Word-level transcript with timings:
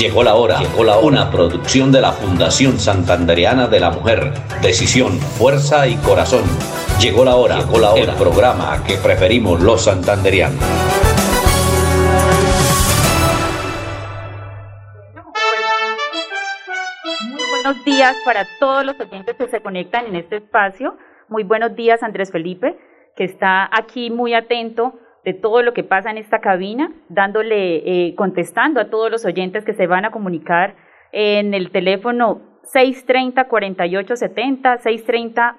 Llegó 0.00 0.22
la 0.22 0.34
hora, 0.34 0.60
llegó 0.60 0.82
la 0.82 0.96
hora. 0.96 1.06
Una 1.06 1.30
producción 1.30 1.92
de 1.92 2.00
la 2.00 2.12
Fundación 2.12 2.80
Santandereana 2.80 3.68
de 3.68 3.80
la 3.80 3.90
Mujer. 3.90 4.32
Decisión, 4.62 5.18
fuerza 5.18 5.86
y 5.86 5.96
corazón. 5.96 6.44
Llegó 6.98 7.22
la 7.22 7.36
hora, 7.36 7.58
llegó 7.58 7.78
la 7.78 7.90
hora. 7.90 8.12
El 8.12 8.14
programa 8.14 8.82
que 8.86 8.94
preferimos 8.94 9.60
los 9.60 9.84
santandereanos. 9.84 10.58
buenos 17.62 17.84
días 17.84 18.16
para 18.24 18.46
todos 18.58 18.86
los 18.86 18.98
oyentes 18.98 19.36
que 19.36 19.48
se 19.48 19.60
conectan 19.60 20.06
en 20.06 20.16
este 20.16 20.36
espacio. 20.36 20.96
Muy 21.28 21.44
buenos 21.44 21.76
días, 21.76 22.02
Andrés 22.02 22.32
Felipe, 22.32 22.78
que 23.16 23.24
está 23.24 23.68
aquí 23.70 24.08
muy 24.08 24.32
atento 24.32 24.94
de 25.24 25.34
todo 25.34 25.62
lo 25.62 25.74
que 25.74 25.84
pasa 25.84 26.10
en 26.10 26.18
esta 26.18 26.40
cabina, 26.40 26.92
dándole, 27.08 28.08
eh, 28.08 28.14
contestando 28.14 28.80
a 28.80 28.90
todos 28.90 29.10
los 29.10 29.24
oyentes 29.24 29.64
que 29.64 29.74
se 29.74 29.86
van 29.86 30.04
a 30.04 30.10
comunicar 30.10 30.74
en 31.12 31.54
el 31.54 31.70
teléfono 31.70 32.42
630-4870, 32.74 34.80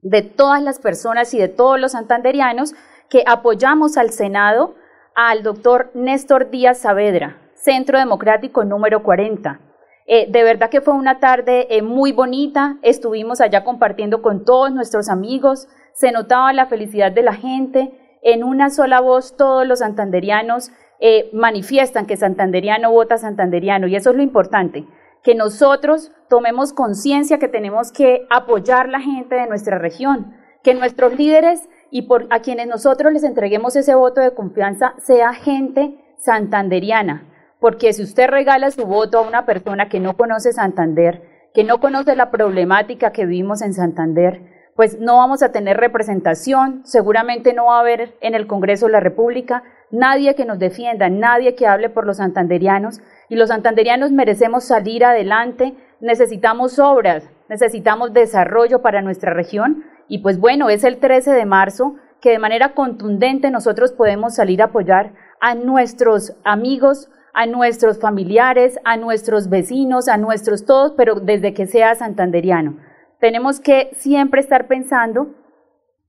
de 0.02 0.22
todas 0.22 0.62
las 0.62 0.80
personas 0.80 1.34
y 1.34 1.40
de 1.40 1.48
todos 1.48 1.80
los 1.80 1.94
santanderianos 1.94 2.74
que 3.10 3.24
apoyamos 3.26 3.98
al 3.98 4.12
Senado 4.12 4.76
al 5.16 5.44
doctor 5.44 5.92
Néstor 5.94 6.50
Díaz 6.50 6.80
Saavedra, 6.80 7.38
Centro 7.56 7.98
Democrático 7.98 8.66
número 8.66 9.02
40. 9.02 9.62
Eh, 10.08 10.28
de 10.30 10.44
verdad 10.44 10.70
que 10.70 10.82
fue 10.82 10.94
una 10.94 11.20
tarde 11.20 11.68
eh, 11.70 11.82
muy 11.82 12.12
bonita, 12.12 12.78
estuvimos 12.84 13.42
allá 13.42 13.64
compartiendo 13.64 14.22
con 14.22 14.46
todos 14.46 14.72
nuestros 14.72 15.10
amigos, 15.10 15.68
se 15.94 16.12
notaba 16.12 16.54
la 16.54 16.68
felicidad 16.68 17.12
de 17.12 17.24
la 17.24 17.34
gente, 17.34 18.20
en 18.22 18.44
una 18.44 18.70
sola 18.70 19.00
voz 19.00 19.38
todos 19.38 19.66
los 19.66 19.80
santanderianos 19.80 20.72
eh, 21.00 21.30
manifiestan 21.34 22.06
que 22.06 22.18
santanderiano 22.18 22.92
vota 22.92 23.18
santanderiano 23.18 23.88
y 23.88 23.96
eso 23.96 24.12
es 24.12 24.16
lo 24.16 24.24
importante, 24.24 24.86
que 25.24 25.36
nosotros 25.36 26.12
tomemos 26.30 26.72
conciencia 26.72 27.40
que 27.40 27.48
tenemos 27.48 27.92
que 27.92 28.28
apoyar 28.30 28.90
la 28.90 29.00
gente 29.00 29.36
de 29.36 29.48
nuestra 29.48 29.78
región, 29.78 30.36
que 30.64 30.74
nuestros 30.74 31.18
líderes 31.18 31.68
y 31.92 32.08
a 32.30 32.40
quienes 32.40 32.68
nosotros 32.68 33.12
les 33.12 33.24
entreguemos 33.24 33.76
ese 33.76 33.96
voto 33.96 34.22
de 34.22 34.34
confianza 34.34 34.94
sea 34.98 35.34
gente 35.34 36.00
santanderiana, 36.18 37.28
porque 37.60 37.94
si 37.94 38.04
usted 38.04 38.28
regala 38.30 38.72
su 38.72 38.86
voto 38.86 39.18
a 39.20 39.28
una 39.28 39.46
persona 39.46 39.90
que 39.90 40.00
no 40.00 40.16
conoce 40.16 40.54
Santander, 40.54 41.24
que 41.54 41.64
no 41.64 41.80
conoce 41.80 42.16
la 42.16 42.32
problemática 42.32 43.12
que 43.12 43.26
vivimos 43.26 43.62
en 43.62 43.74
Santander, 43.74 44.55
pues 44.76 45.00
no 45.00 45.18
vamos 45.18 45.42
a 45.42 45.52
tener 45.52 45.78
representación, 45.78 46.82
seguramente 46.86 47.54
no 47.54 47.66
va 47.68 47.78
a 47.78 47.80
haber 47.80 48.16
en 48.20 48.36
el 48.36 48.46
Congreso 48.46 48.88
de 48.88 48.92
la 48.92 49.00
República 49.00 49.64
nadie 49.90 50.36
que 50.36 50.46
nos 50.46 50.60
defienda, 50.60 51.10
nadie 51.10 51.56
que 51.56 51.66
hable 51.66 51.90
por 51.90 52.06
los 52.06 52.18
santanderianos, 52.18 53.02
y 53.30 53.36
los 53.36 53.50
santanderianos 53.50 54.12
merecemos 54.12 54.66
salir 54.66 55.06
adelante, 55.06 55.76
necesitamos 56.02 56.78
obras, 56.78 57.30
necesitamos 57.48 58.14
desarrollo 58.14 58.82
para 58.82 59.02
nuestra 59.02 59.34
región, 59.34 59.86
y 60.10 60.20
pues 60.20 60.40
bueno, 60.40 60.70
es 60.70 60.84
el 60.84 60.98
13 60.98 61.32
de 61.32 61.46
marzo 61.46 61.96
que 62.20 62.32
de 62.32 62.40
manera 62.40 62.74
contundente 62.74 63.52
nosotros 63.52 63.94
podemos 63.94 64.36
salir 64.36 64.62
a 64.62 64.66
apoyar 64.66 65.14
a 65.40 65.56
nuestros 65.56 66.36
amigos, 66.44 67.10
a 67.34 67.46
nuestros 67.46 68.00
familiares, 68.00 68.80
a 68.84 68.98
nuestros 68.98 69.50
vecinos, 69.50 70.08
a 70.08 70.18
nuestros 70.18 70.66
todos, 70.66 70.94
pero 70.98 71.16
desde 71.16 71.54
que 71.54 71.66
sea 71.66 71.96
santanderiano. 71.96 72.78
Tenemos 73.20 73.60
que 73.60 73.90
siempre 73.94 74.42
estar 74.42 74.68
pensando 74.68 75.34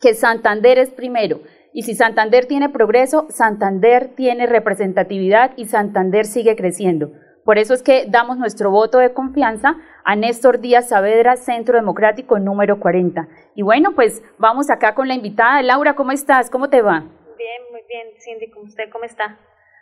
que 0.01 0.15
Santander 0.15 0.79
es 0.79 0.91
primero. 0.91 1.41
Y 1.73 1.83
si 1.83 1.95
Santander 1.95 2.47
tiene 2.47 2.69
progreso, 2.69 3.27
Santander 3.29 4.15
tiene 4.15 4.47
representatividad 4.47 5.53
y 5.57 5.67
Santander 5.67 6.25
sigue 6.25 6.57
creciendo. 6.57 7.13
Por 7.45 7.59
eso 7.59 7.75
es 7.75 7.83
que 7.83 8.07
damos 8.09 8.39
nuestro 8.39 8.71
voto 8.71 8.99
de 8.99 9.13
confianza 9.13 9.77
a 10.05 10.17
Néstor 10.17 10.59
Díaz 10.59 10.89
Saavedra, 10.89 11.37
Centro 11.37 11.77
Democrático 11.77 12.39
número 12.41 12.81
40. 12.81 13.29
Y 13.55 13.63
bueno, 13.63 13.93
pues 13.95 14.23
vamos 14.39 14.69
acá 14.69 14.95
con 14.95 15.07
la 15.07 15.15
invitada. 15.15 15.63
Laura, 15.63 15.95
¿cómo 15.95 16.11
estás? 16.11 16.51
¿Cómo 16.51 16.69
te 16.71 16.83
va? 16.83 17.05
Bien, 17.39 17.63
muy 17.71 17.83
bien, 17.89 18.09
Cindy. 18.19 18.51
¿Usted 18.65 18.91
cómo 18.91 19.05
está? 19.05 19.39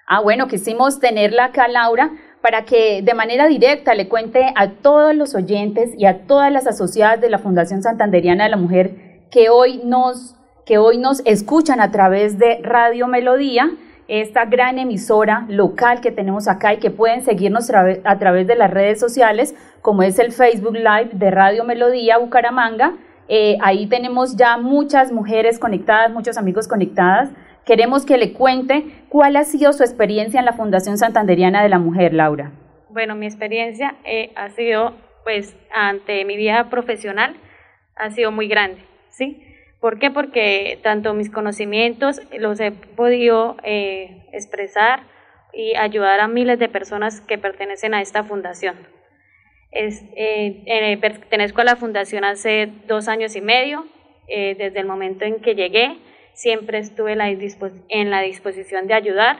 Ah, 0.06 0.20
bueno, 0.20 0.48
quisimos 0.48 1.00
tenerla 1.00 1.46
acá, 1.46 1.66
Laura, 1.66 2.10
para 2.44 2.66
que 2.66 3.00
de 3.00 3.14
manera 3.14 3.48
directa 3.48 3.94
le 3.94 4.06
cuente 4.06 4.52
a 4.54 4.68
todos 4.68 5.14
los 5.14 5.34
oyentes 5.34 5.92
y 5.96 6.04
a 6.04 6.26
todas 6.26 6.52
las 6.52 6.66
asociadas 6.66 7.18
de 7.22 7.30
la 7.30 7.38
Fundación 7.38 7.82
Santanderiana 7.82 8.44
de 8.44 8.50
la 8.50 8.58
Mujer 8.58 9.22
que 9.30 9.48
hoy 9.48 9.80
nos, 9.82 10.36
que 10.66 10.76
hoy 10.76 10.98
nos 10.98 11.22
escuchan 11.24 11.80
a 11.80 11.90
través 11.90 12.38
de 12.38 12.60
Radio 12.62 13.06
Melodía, 13.06 13.70
esta 14.08 14.44
gran 14.44 14.78
emisora 14.78 15.46
local 15.48 16.02
que 16.02 16.12
tenemos 16.12 16.46
acá 16.46 16.74
y 16.74 16.80
que 16.80 16.90
pueden 16.90 17.24
seguirnos 17.24 17.70
a 17.70 18.18
través 18.18 18.46
de 18.46 18.56
las 18.56 18.70
redes 18.70 19.00
sociales, 19.00 19.54
como 19.80 20.02
es 20.02 20.18
el 20.18 20.30
Facebook 20.30 20.74
Live 20.74 21.12
de 21.14 21.30
Radio 21.30 21.64
Melodía 21.64 22.18
Bucaramanga. 22.18 22.92
Eh, 23.26 23.56
ahí 23.62 23.86
tenemos 23.86 24.36
ya 24.36 24.58
muchas 24.58 25.12
mujeres 25.12 25.58
conectadas, 25.58 26.12
muchos 26.12 26.36
amigos 26.36 26.68
conectadas 26.68 27.30
queremos 27.64 28.04
que 28.06 28.18
le 28.18 28.32
cuente 28.32 28.84
cuál 29.08 29.36
ha 29.36 29.44
sido 29.44 29.72
su 29.72 29.82
experiencia 29.82 30.40
en 30.40 30.46
la 30.46 30.52
Fundación 30.52 30.98
Santanderiana 30.98 31.62
de 31.62 31.68
la 31.68 31.78
Mujer, 31.78 32.14
Laura. 32.14 32.52
Bueno, 32.90 33.14
mi 33.14 33.26
experiencia 33.26 33.96
eh, 34.04 34.30
ha 34.36 34.50
sido, 34.50 34.94
pues, 35.24 35.56
ante 35.72 36.24
mi 36.24 36.36
vida 36.36 36.70
profesional, 36.70 37.36
ha 37.96 38.10
sido 38.10 38.30
muy 38.30 38.48
grande, 38.48 38.82
¿sí? 39.10 39.42
¿Por 39.84 39.98
qué? 39.98 40.10
Porque 40.10 40.78
tanto 40.82 41.12
mis 41.12 41.28
conocimientos 41.28 42.18
los 42.38 42.58
he 42.58 42.72
podido 42.72 43.58
eh, 43.64 44.24
expresar 44.32 45.02
y 45.52 45.76
ayudar 45.76 46.20
a 46.20 46.26
miles 46.26 46.58
de 46.58 46.70
personas 46.70 47.20
que 47.20 47.36
pertenecen 47.36 47.92
a 47.92 48.00
esta 48.00 48.24
fundación. 48.24 48.76
Es, 49.72 50.02
eh, 50.16 50.62
eh, 50.64 50.96
pertenezco 50.96 51.60
a 51.60 51.64
la 51.64 51.76
fundación 51.76 52.24
hace 52.24 52.70
dos 52.88 53.08
años 53.08 53.36
y 53.36 53.42
medio. 53.42 53.84
Desde 54.26 54.80
el 54.80 54.86
momento 54.86 55.26
en 55.26 55.42
que 55.42 55.54
llegué, 55.54 55.98
siempre 56.34 56.78
estuve 56.78 57.12
en 57.88 58.10
la 58.10 58.20
disposición 58.20 58.86
de 58.86 58.94
ayudar. 58.94 59.38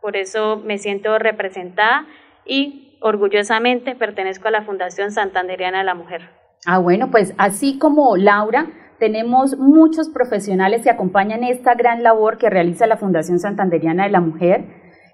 Por 0.00 0.16
eso 0.16 0.56
me 0.56 0.78
siento 0.78 1.18
representada 1.18 2.06
y 2.44 2.98
orgullosamente 3.00 3.94
pertenezco 3.94 4.48
a 4.48 4.50
la 4.50 4.62
Fundación 4.62 5.12
Santanderiana 5.12 5.78
de 5.78 5.84
la 5.84 5.94
Mujer. 5.94 6.22
Ah, 6.66 6.78
bueno, 6.78 7.10
pues 7.10 7.34
así 7.38 7.78
como 7.78 8.16
Laura, 8.16 8.66
tenemos 8.98 9.56
muchos 9.56 10.10
profesionales 10.10 10.82
que 10.82 10.90
acompañan 10.90 11.42
esta 11.42 11.74
gran 11.74 12.02
labor 12.02 12.36
que 12.36 12.50
realiza 12.50 12.86
la 12.86 12.98
Fundación 12.98 13.38
Santanderiana 13.38 14.04
de 14.04 14.10
la 14.10 14.20
Mujer. 14.20 14.64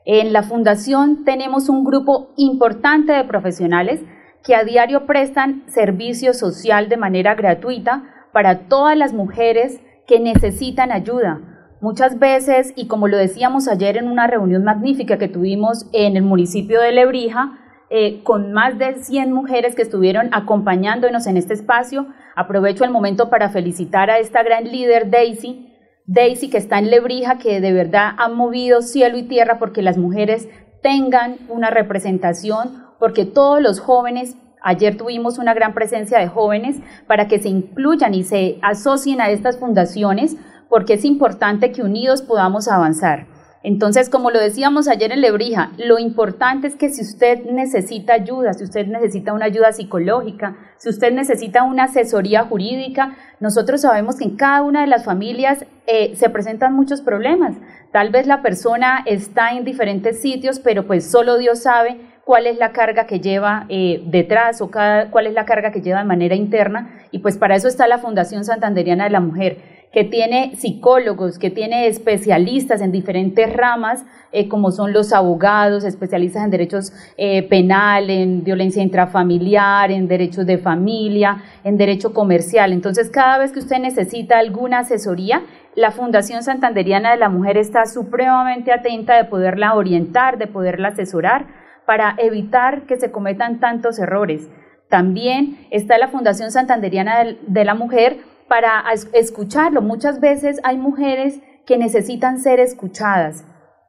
En 0.05 0.33
la 0.33 0.43
Fundación 0.43 1.25
tenemos 1.25 1.69
un 1.69 1.85
grupo 1.85 2.33
importante 2.37 3.13
de 3.13 3.25
profesionales 3.25 4.01
que 4.45 4.55
a 4.55 4.65
diario 4.65 5.07
prestan 5.07 5.65
servicio 5.69 6.33
social 6.33 6.89
de 6.89 6.97
manera 6.97 7.35
gratuita 7.35 8.05
para 8.33 8.69
todas 8.69 8.97
las 8.97 9.13
mujeres 9.13 9.81
que 10.07 10.21
necesitan 10.21 10.93
ayuda. 10.93 11.41
Muchas 11.81 12.19
veces, 12.19 12.73
y 12.75 12.87
como 12.87 13.09
lo 13.09 13.17
decíamos 13.17 13.69
ayer 13.69 13.97
en 13.97 14.09
una 14.09 14.27
reunión 14.27 14.65
magnífica 14.65 15.19
que 15.19 15.29
tuvimos 15.29 15.87
en 15.93 16.17
el 16.17 16.23
municipio 16.23 16.81
de 16.81 16.93
Lebrija, 16.93 17.59
eh, 17.91 18.23
con 18.25 18.53
más 18.53 18.79
de 18.79 18.95
100 18.95 19.33
mujeres 19.33 19.77
que 19.77 19.83
estuvieron 19.83 20.31
acompañándonos 20.33 21.27
en 21.27 21.37
este 21.37 21.55
espacio, 21.55 22.07
aprovecho 22.35 22.85
el 22.85 22.91
momento 22.91 23.31
para 23.31 23.51
felicitar 23.51 24.11
a 24.11 24.19
esta 24.19 24.43
gran 24.43 24.65
líder 24.65 25.11
Daisy, 25.11 25.73
Daisy 26.07 26.51
que 26.51 26.59
está 26.59 26.79
en 26.79 26.91
Lebrija, 26.91 27.39
que 27.39 27.61
de 27.61 27.73
verdad 27.73 28.13
ha 28.19 28.29
movido 28.29 28.83
cielo 28.83 29.19
y 29.19 29.25
tierra 29.25 29.59
porque 29.59 29.83
las 29.83 29.99
mujeres 29.99 30.49
tengan 30.83 31.37
una 31.49 31.71
representación 31.71 32.87
porque 32.99 33.25
todos 33.25 33.61
los 33.61 33.81
jóvenes, 33.81 34.37
ayer 34.67 34.97
tuvimos 34.97 35.39
una 35.39 35.55
gran 35.55 35.75
presencia 35.75 36.19
de 36.19 36.27
jóvenes 36.27 36.77
para 37.07 37.29
que 37.29 37.39
se 37.39 37.49
incluyan 37.49 38.15
y 38.15 38.25
se 38.25 38.59
asocien 38.63 39.21
a 39.21 39.31
estas 39.31 39.59
fundaciones, 39.59 40.37
porque 40.69 40.95
es 40.95 41.05
importante 41.05 41.71
que 41.71 41.83
unidos 41.83 42.21
podamos 42.21 42.67
avanzar. 42.67 43.29
Entonces, 43.63 44.11
como 44.11 44.31
lo 44.31 44.41
decíamos 44.41 44.89
ayer 44.89 45.13
en 45.13 45.21
Lebrija, 45.21 45.73
lo 45.77 45.99
importante 45.99 46.67
es 46.67 46.77
que 46.77 46.89
si 46.89 47.03
usted 47.03 47.45
necesita 47.47 48.13
ayuda, 48.13 48.55
si 48.55 48.65
usted 48.65 48.87
necesita 48.87 49.33
una 49.33 49.47
ayuda 49.47 49.73
psicológica, 49.73 50.57
si 50.79 50.89
usted 50.89 51.13
necesita 51.13 51.63
una 51.63 51.85
asesoría 51.85 52.45
jurídica, 52.45 53.17
nosotros 53.41 53.81
sabemos 53.81 54.17
que 54.17 54.25
en 54.25 54.37
cada 54.37 54.63
una 54.63 54.83
de 54.83 54.87
las 54.89 55.05
familias 55.05 55.65
eh, 55.87 56.15
se 56.17 56.29
presentan 56.31 56.75
muchos 56.75 57.01
problemas. 57.01 57.57
Tal 57.93 58.11
vez 58.11 58.27
la 58.27 58.43
persona 58.43 59.03
está 59.07 59.53
en 59.53 59.65
diferentes 59.65 60.21
sitios, 60.21 60.61
pero 60.61 60.87
pues 60.87 61.09
solo 61.11 61.39
Dios 61.39 61.63
sabe 61.63 62.01
cuál 62.27 62.49
es 62.49 62.59
la 62.59 62.73
carga 62.73 63.07
que 63.07 63.21
lleva 63.21 63.67
eh, 63.69 64.03
detrás 64.05 64.61
o 64.61 64.69
cuál 64.69 65.29
es 65.29 65.33
la 65.33 65.45
carga 65.45 65.71
que 65.71 65.81
lleva 65.81 66.01
de 66.01 66.07
manera 66.07 66.35
interna. 66.35 66.91
Y 67.13 67.21
pues 67.21 67.39
para 67.39 67.55
eso 67.55 67.69
está 67.69 67.87
la 67.87 67.99
Fundación 67.99 68.45
Santanderiana 68.45 69.05
de 69.05 69.11
la 69.11 69.21
Mujer, 69.21 69.59
que 69.93 70.03
tiene 70.03 70.57
psicólogos, 70.57 71.39
que 71.39 71.51
tiene 71.51 71.87
especialistas 71.87 72.81
en 72.81 72.91
diferentes 72.91 73.53
ramas, 73.53 74.05
eh, 74.33 74.49
como 74.49 74.73
son 74.73 74.93
los 74.93 75.13
abogados, 75.13 75.85
especialistas 75.85 76.43
en 76.43 76.51
derechos 76.51 76.93
eh, 77.17 77.45
penal, 77.45 78.11
en 78.11 78.43
violencia 78.43 78.83
intrafamiliar, 78.83 79.93
en 79.93 80.09
derechos 80.09 80.47
de 80.47 80.59
familia, 80.59 81.45
en 81.63 81.77
derecho 81.77 82.13
comercial. 82.13 82.73
Entonces, 82.73 83.09
cada 83.09 83.39
vez 83.39 83.53
que 83.53 83.61
usted 83.61 83.79
necesita 83.79 84.41
alguna 84.41 84.81
asesoría, 84.81 85.43
la 85.77 85.93
Fundación 85.93 86.43
Santanderiana 86.43 87.13
de 87.13 87.19
la 87.19 87.29
Mujer 87.29 87.57
está 87.57 87.87
supremamente 87.87 88.73
atenta 88.73 89.15
de 89.15 89.27
poderla 89.27 89.75
orientar, 89.75 90.39
de 90.39 90.49
poderla 90.49 90.89
asesorar 90.89 91.65
para 91.87 92.15
evitar 92.19 92.83
que 92.83 92.97
se 92.97 93.11
cometan 93.11 93.61
tantos 93.61 93.99
errores. 93.99 94.49
También 94.89 95.67
está 95.71 95.99
la 95.99 96.09
Fundación 96.09 96.51
Santanderiana 96.51 97.25
de 97.47 97.65
la 97.65 97.75
Mujer 97.75 98.19
para 98.49 98.85
escucharlo. 99.13 99.83
Muchas 99.83 100.21
veces 100.21 100.61
hay 100.63 100.77
mujeres 100.77 101.41
que 101.67 101.79
necesitan 101.79 102.39
ser 102.41 102.61
escuchadas. 102.61 103.45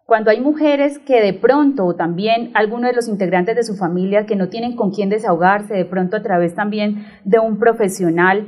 Cuando 0.06 0.32
hay 0.32 0.40
mujeres 0.40 1.00
que 1.00 1.22
de 1.22 1.34
pronto, 1.34 1.86
o 1.86 1.96
también 1.96 2.52
algunos 2.54 2.90
de 2.90 2.96
los 2.96 3.10
integrantes 3.10 3.56
de 3.56 3.64
su 3.64 3.76
familia 3.76 4.26
que 4.26 4.38
no 4.38 4.48
tienen 4.48 4.76
con 4.76 4.92
quién 4.92 5.10
desahogarse, 5.10 5.74
de 5.74 5.86
pronto 5.86 6.16
a 6.18 6.24
través 6.24 6.56
también 6.56 7.06
de 7.26 7.40
un 7.40 7.60
profesional 7.60 8.48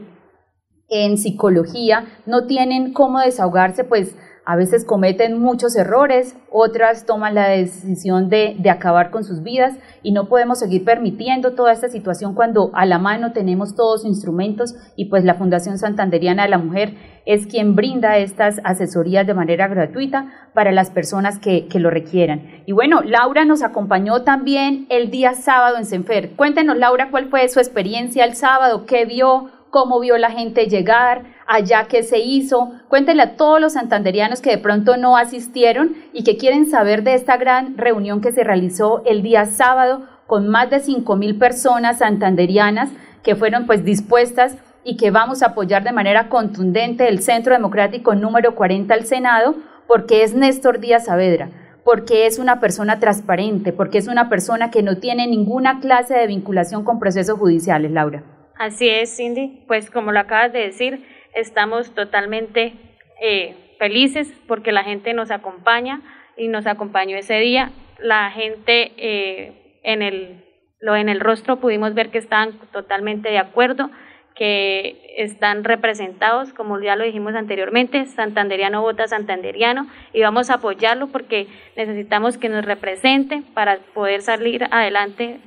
en 0.87 1.17
psicología, 1.17 2.05
no 2.25 2.47
tienen 2.47 2.93
cómo 2.93 3.19
desahogarse, 3.19 3.83
pues 3.83 4.17
a 4.49 4.55
veces 4.55 4.83
cometen 4.83 5.39
muchos 5.39 5.75
errores, 5.75 6.35
otras 6.49 7.05
toman 7.05 7.35
la 7.35 7.49
decisión 7.49 8.29
de, 8.29 8.57
acabar 8.67 9.11
con 9.11 9.23
sus 9.23 9.43
vidas 9.43 9.77
y 10.01 10.11
no 10.11 10.27
podemos 10.27 10.57
seguir 10.57 10.83
permitiendo 10.83 11.53
toda 11.53 11.71
esta 11.71 11.87
situación 11.87 12.33
cuando 12.33 12.71
a 12.73 12.87
la 12.87 12.97
mano 12.97 13.31
tenemos 13.31 13.75
todos 13.75 14.05
instrumentos 14.05 14.73
y 14.95 15.05
pues 15.05 15.23
la 15.23 15.35
Fundación 15.35 15.77
Santanderiana 15.77 16.41
de 16.41 16.49
la 16.49 16.57
Mujer 16.57 16.95
es 17.27 17.45
quien 17.45 17.75
brinda 17.75 18.17
estas 18.17 18.59
asesorías 18.63 19.27
de 19.27 19.35
manera 19.35 19.67
gratuita 19.67 20.31
para 20.55 20.71
las 20.71 20.89
personas 20.89 21.37
que, 21.37 21.67
que 21.67 21.79
lo 21.79 21.91
requieran. 21.91 22.63
Y 22.65 22.71
bueno, 22.71 23.01
Laura 23.03 23.45
nos 23.45 23.61
acompañó 23.61 24.23
también 24.23 24.87
el 24.89 25.11
día 25.11 25.35
sábado 25.35 25.77
en 25.77 25.85
Senfer. 25.85 26.31
Cuéntenos, 26.31 26.75
Laura, 26.75 27.11
cuál 27.11 27.29
fue 27.29 27.47
su 27.49 27.59
experiencia 27.59 28.25
el 28.25 28.33
sábado, 28.33 28.87
qué 28.87 29.05
vio, 29.05 29.51
cómo 29.69 29.99
vio 29.99 30.17
la 30.17 30.31
gente 30.31 30.65
llegar, 30.65 31.25
allá 31.49 31.87
qué 31.89 32.03
se 32.03 32.19
hizo. 32.19 32.71
Cuéntenle 32.87 33.23
a 33.23 33.35
todos 33.35 33.59
los 33.59 33.73
santanderianos 33.73 34.39
que 34.39 34.51
de 34.51 34.59
pronto 34.59 34.95
no 34.95 35.17
asistieron 35.17 35.95
y 36.13 36.23
que 36.23 36.37
quieren 36.37 36.69
saber 36.69 37.03
de 37.03 37.15
esta 37.15 37.37
gran 37.37 37.77
reunión 37.77 38.21
que 38.21 38.31
se 38.31 38.43
realizó 38.43 39.01
el 39.05 39.23
día 39.23 39.45
sábado 39.45 40.07
con 40.27 40.47
más 40.47 40.69
de 40.69 40.79
5 40.79 41.15
mil 41.15 41.39
personas 41.39 41.97
santanderianas 41.97 42.91
que 43.23 43.35
fueron 43.35 43.65
pues 43.65 43.83
dispuestas 43.83 44.57
y 44.83 44.95
que 44.95 45.09
vamos 45.09 45.41
a 45.41 45.47
apoyar 45.47 45.83
de 45.83 45.91
manera 45.91 46.29
contundente 46.29 47.09
el 47.09 47.21
Centro 47.21 47.53
Democrático 47.53 48.13
número 48.13 48.53
40 48.53 48.93
al 48.93 49.05
Senado 49.05 49.55
porque 49.87 50.23
es 50.23 50.35
Néstor 50.35 50.79
Díaz 50.79 51.05
Saavedra 51.05 51.49
porque 51.83 52.27
es 52.27 52.37
una 52.37 52.59
persona 52.59 52.99
transparente, 52.99 53.73
porque 53.73 53.97
es 53.97 54.07
una 54.07 54.29
persona 54.29 54.69
que 54.69 54.83
no 54.83 54.97
tiene 54.97 55.25
ninguna 55.25 55.79
clase 55.79 56.13
de 56.13 56.27
vinculación 56.27 56.83
con 56.83 56.99
procesos 56.99 57.39
judiciales, 57.39 57.89
Laura. 57.89 58.21
Así 58.59 58.87
es, 58.87 59.15
Cindy. 59.15 59.63
Pues 59.67 59.89
como 59.89 60.11
lo 60.11 60.19
acabas 60.19 60.53
de 60.53 60.59
decir, 60.59 61.03
estamos 61.33 61.93
totalmente 61.93 62.73
eh, 63.21 63.55
felices 63.77 64.31
porque 64.47 64.71
la 64.71 64.83
gente 64.83 65.13
nos 65.13 65.31
acompaña 65.31 66.01
y 66.37 66.47
nos 66.47 66.67
acompañó 66.67 67.17
ese 67.17 67.39
día. 67.39 67.71
La 67.99 68.31
gente 68.31 68.93
eh, 68.97 69.79
en, 69.83 70.01
el, 70.01 70.45
lo, 70.79 70.95
en 70.95 71.09
el 71.09 71.19
rostro 71.19 71.57
pudimos 71.57 71.93
ver 71.93 72.09
que 72.09 72.17
están 72.17 72.53
totalmente 72.71 73.29
de 73.29 73.39
acuerdo, 73.39 73.89
que 74.35 75.15
están 75.17 75.65
representados, 75.65 76.53
como 76.53 76.79
ya 76.79 76.95
lo 76.95 77.03
dijimos 77.03 77.35
anteriormente, 77.35 78.05
Santanderiano 78.05 78.81
vota 78.81 79.05
Santanderiano 79.05 79.87
y 80.13 80.21
vamos 80.21 80.49
a 80.49 80.55
apoyarlo 80.55 81.07
porque 81.07 81.47
necesitamos 81.75 82.37
que 82.37 82.47
nos 82.47 82.63
represente 82.63 83.43
para 83.53 83.79
poder 83.93 84.21
salir 84.21 84.63
adelante 84.71 85.41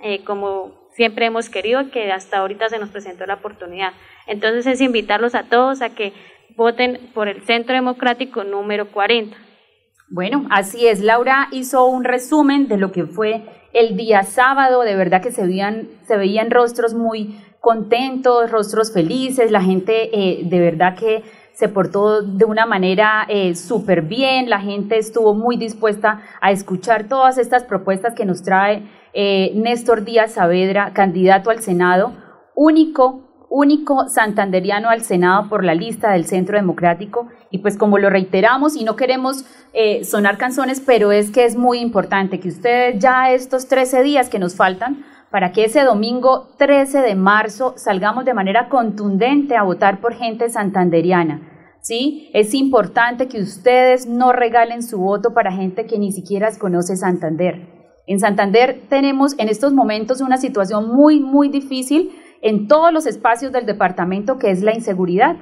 eh, 0.00 0.22
como 0.24 0.85
siempre 0.96 1.26
hemos 1.26 1.50
querido, 1.50 1.90
que 1.90 2.10
hasta 2.10 2.38
ahorita 2.38 2.70
se 2.70 2.78
nos 2.78 2.88
presentó 2.88 3.26
la 3.26 3.34
oportunidad. 3.34 3.92
Entonces 4.26 4.66
es 4.66 4.80
invitarlos 4.80 5.34
a 5.34 5.44
todos 5.44 5.82
a 5.82 5.90
que 5.90 6.14
voten 6.56 7.10
por 7.14 7.28
el 7.28 7.42
Centro 7.42 7.74
Democrático 7.74 8.44
número 8.44 8.90
40. 8.90 9.36
Bueno, 10.08 10.46
así 10.50 10.86
es. 10.86 11.00
Laura 11.00 11.48
hizo 11.52 11.84
un 11.86 12.04
resumen 12.04 12.66
de 12.66 12.78
lo 12.78 12.92
que 12.92 13.04
fue 13.04 13.42
el 13.74 13.96
día 13.96 14.22
sábado. 14.22 14.82
De 14.82 14.96
verdad 14.96 15.20
que 15.20 15.32
se 15.32 15.44
veían, 15.44 15.88
se 16.06 16.16
veían 16.16 16.50
rostros 16.50 16.94
muy 16.94 17.38
contentos, 17.60 18.50
rostros 18.50 18.92
felices. 18.92 19.50
La 19.50 19.60
gente 19.60 20.08
eh, 20.12 20.44
de 20.44 20.60
verdad 20.60 20.96
que 20.96 21.24
se 21.52 21.68
portó 21.68 22.22
de 22.22 22.44
una 22.44 22.64
manera 22.64 23.26
eh, 23.28 23.54
súper 23.54 24.02
bien. 24.02 24.48
La 24.48 24.60
gente 24.60 24.96
estuvo 24.96 25.34
muy 25.34 25.58
dispuesta 25.58 26.22
a 26.40 26.52
escuchar 26.52 27.08
todas 27.08 27.36
estas 27.36 27.64
propuestas 27.64 28.14
que 28.14 28.24
nos 28.24 28.42
trae 28.42 28.82
eh, 29.18 29.52
Néstor 29.54 30.04
Díaz 30.04 30.32
Saavedra, 30.32 30.92
candidato 30.92 31.48
al 31.48 31.62
Senado, 31.62 32.12
único, 32.54 33.46
único 33.48 34.10
santanderiano 34.10 34.90
al 34.90 35.00
Senado 35.00 35.48
por 35.48 35.64
la 35.64 35.74
lista 35.74 36.10
del 36.12 36.26
Centro 36.26 36.58
Democrático. 36.58 37.28
Y 37.50 37.58
pues 37.58 37.78
como 37.78 37.96
lo 37.96 38.10
reiteramos 38.10 38.76
y 38.76 38.84
no 38.84 38.94
queremos 38.94 39.46
eh, 39.72 40.04
sonar 40.04 40.36
canciones, 40.36 40.82
pero 40.84 41.12
es 41.12 41.30
que 41.30 41.46
es 41.46 41.56
muy 41.56 41.78
importante 41.78 42.40
que 42.40 42.48
ustedes 42.48 42.98
ya 42.98 43.30
estos 43.30 43.68
13 43.68 44.02
días 44.02 44.28
que 44.28 44.38
nos 44.38 44.54
faltan, 44.54 45.06
para 45.30 45.50
que 45.52 45.64
ese 45.64 45.82
domingo 45.82 46.48
13 46.58 47.00
de 47.00 47.14
marzo 47.14 47.72
salgamos 47.78 48.26
de 48.26 48.34
manera 48.34 48.68
contundente 48.68 49.56
a 49.56 49.62
votar 49.62 50.00
por 50.00 50.14
gente 50.14 50.50
santanderiana 50.50 51.40
¿sí? 51.80 52.30
Es 52.34 52.52
importante 52.52 53.28
que 53.28 53.40
ustedes 53.40 54.06
no 54.06 54.32
regalen 54.32 54.82
su 54.82 54.98
voto 54.98 55.32
para 55.32 55.52
gente 55.52 55.86
que 55.86 56.00
ni 56.00 56.10
siquiera 56.10 56.50
conoce 56.58 56.96
Santander. 56.96 57.75
En 58.06 58.20
Santander 58.20 58.82
tenemos 58.88 59.36
en 59.38 59.48
estos 59.48 59.72
momentos 59.72 60.20
una 60.20 60.36
situación 60.36 60.94
muy, 60.94 61.20
muy 61.20 61.48
difícil 61.48 62.12
en 62.40 62.68
todos 62.68 62.92
los 62.92 63.06
espacios 63.06 63.50
del 63.50 63.66
departamento 63.66 64.38
que 64.38 64.50
es 64.50 64.62
la 64.62 64.74
inseguridad 64.74 65.36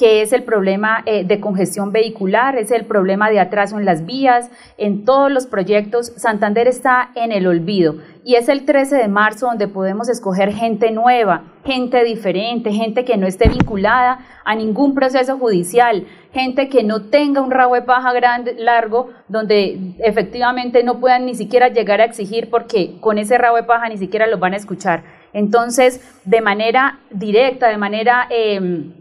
que 0.00 0.22
es 0.22 0.32
el 0.32 0.44
problema 0.44 1.02
eh, 1.04 1.24
de 1.24 1.40
congestión 1.40 1.92
vehicular, 1.92 2.56
es 2.56 2.70
el 2.70 2.86
problema 2.86 3.28
de 3.28 3.38
atraso 3.38 3.78
en 3.78 3.84
las 3.84 4.06
vías, 4.06 4.50
en 4.78 5.04
todos 5.04 5.30
los 5.30 5.46
proyectos. 5.46 6.14
Santander 6.16 6.66
está 6.68 7.10
en 7.14 7.32
el 7.32 7.46
olvido 7.46 7.96
y 8.24 8.36
es 8.36 8.48
el 8.48 8.64
13 8.64 8.96
de 8.96 9.08
marzo 9.08 9.48
donde 9.48 9.68
podemos 9.68 10.08
escoger 10.08 10.54
gente 10.54 10.90
nueva, 10.90 11.42
gente 11.66 12.02
diferente, 12.02 12.72
gente 12.72 13.04
que 13.04 13.18
no 13.18 13.26
esté 13.26 13.50
vinculada 13.50 14.20
a 14.46 14.54
ningún 14.54 14.94
proceso 14.94 15.36
judicial, 15.36 16.06
gente 16.32 16.70
que 16.70 16.82
no 16.82 17.02
tenga 17.02 17.42
un 17.42 17.50
rabo 17.50 17.74
de 17.74 17.82
paja 17.82 18.14
grande, 18.14 18.54
largo, 18.54 19.10
donde 19.28 19.96
efectivamente 19.98 20.82
no 20.82 20.98
puedan 20.98 21.26
ni 21.26 21.34
siquiera 21.34 21.68
llegar 21.68 22.00
a 22.00 22.06
exigir 22.06 22.48
porque 22.48 22.98
con 23.00 23.18
ese 23.18 23.36
rabo 23.36 23.56
de 23.56 23.64
paja 23.64 23.90
ni 23.90 23.98
siquiera 23.98 24.26
los 24.26 24.40
van 24.40 24.54
a 24.54 24.56
escuchar. 24.56 25.02
Entonces, 25.34 26.00
de 26.24 26.40
manera 26.40 27.00
directa, 27.10 27.68
de 27.68 27.76
manera... 27.76 28.28
Eh, 28.30 28.94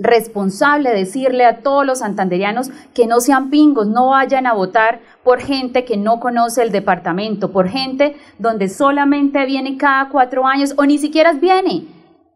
responsable 0.00 0.90
decirle 0.90 1.44
a 1.44 1.58
todos 1.58 1.84
los 1.84 1.98
santanderianos 1.98 2.70
que 2.94 3.06
no 3.06 3.20
sean 3.20 3.50
pingos, 3.50 3.86
no 3.86 4.08
vayan 4.08 4.46
a 4.46 4.54
votar 4.54 5.00
por 5.22 5.40
gente 5.40 5.84
que 5.84 5.98
no 5.98 6.20
conoce 6.20 6.62
el 6.62 6.72
departamento, 6.72 7.52
por 7.52 7.68
gente 7.68 8.16
donde 8.38 8.68
solamente 8.68 9.44
viene 9.44 9.76
cada 9.76 10.08
cuatro 10.08 10.46
años 10.46 10.74
o 10.78 10.86
ni 10.86 10.96
siquiera 10.98 11.34
viene, 11.34 11.86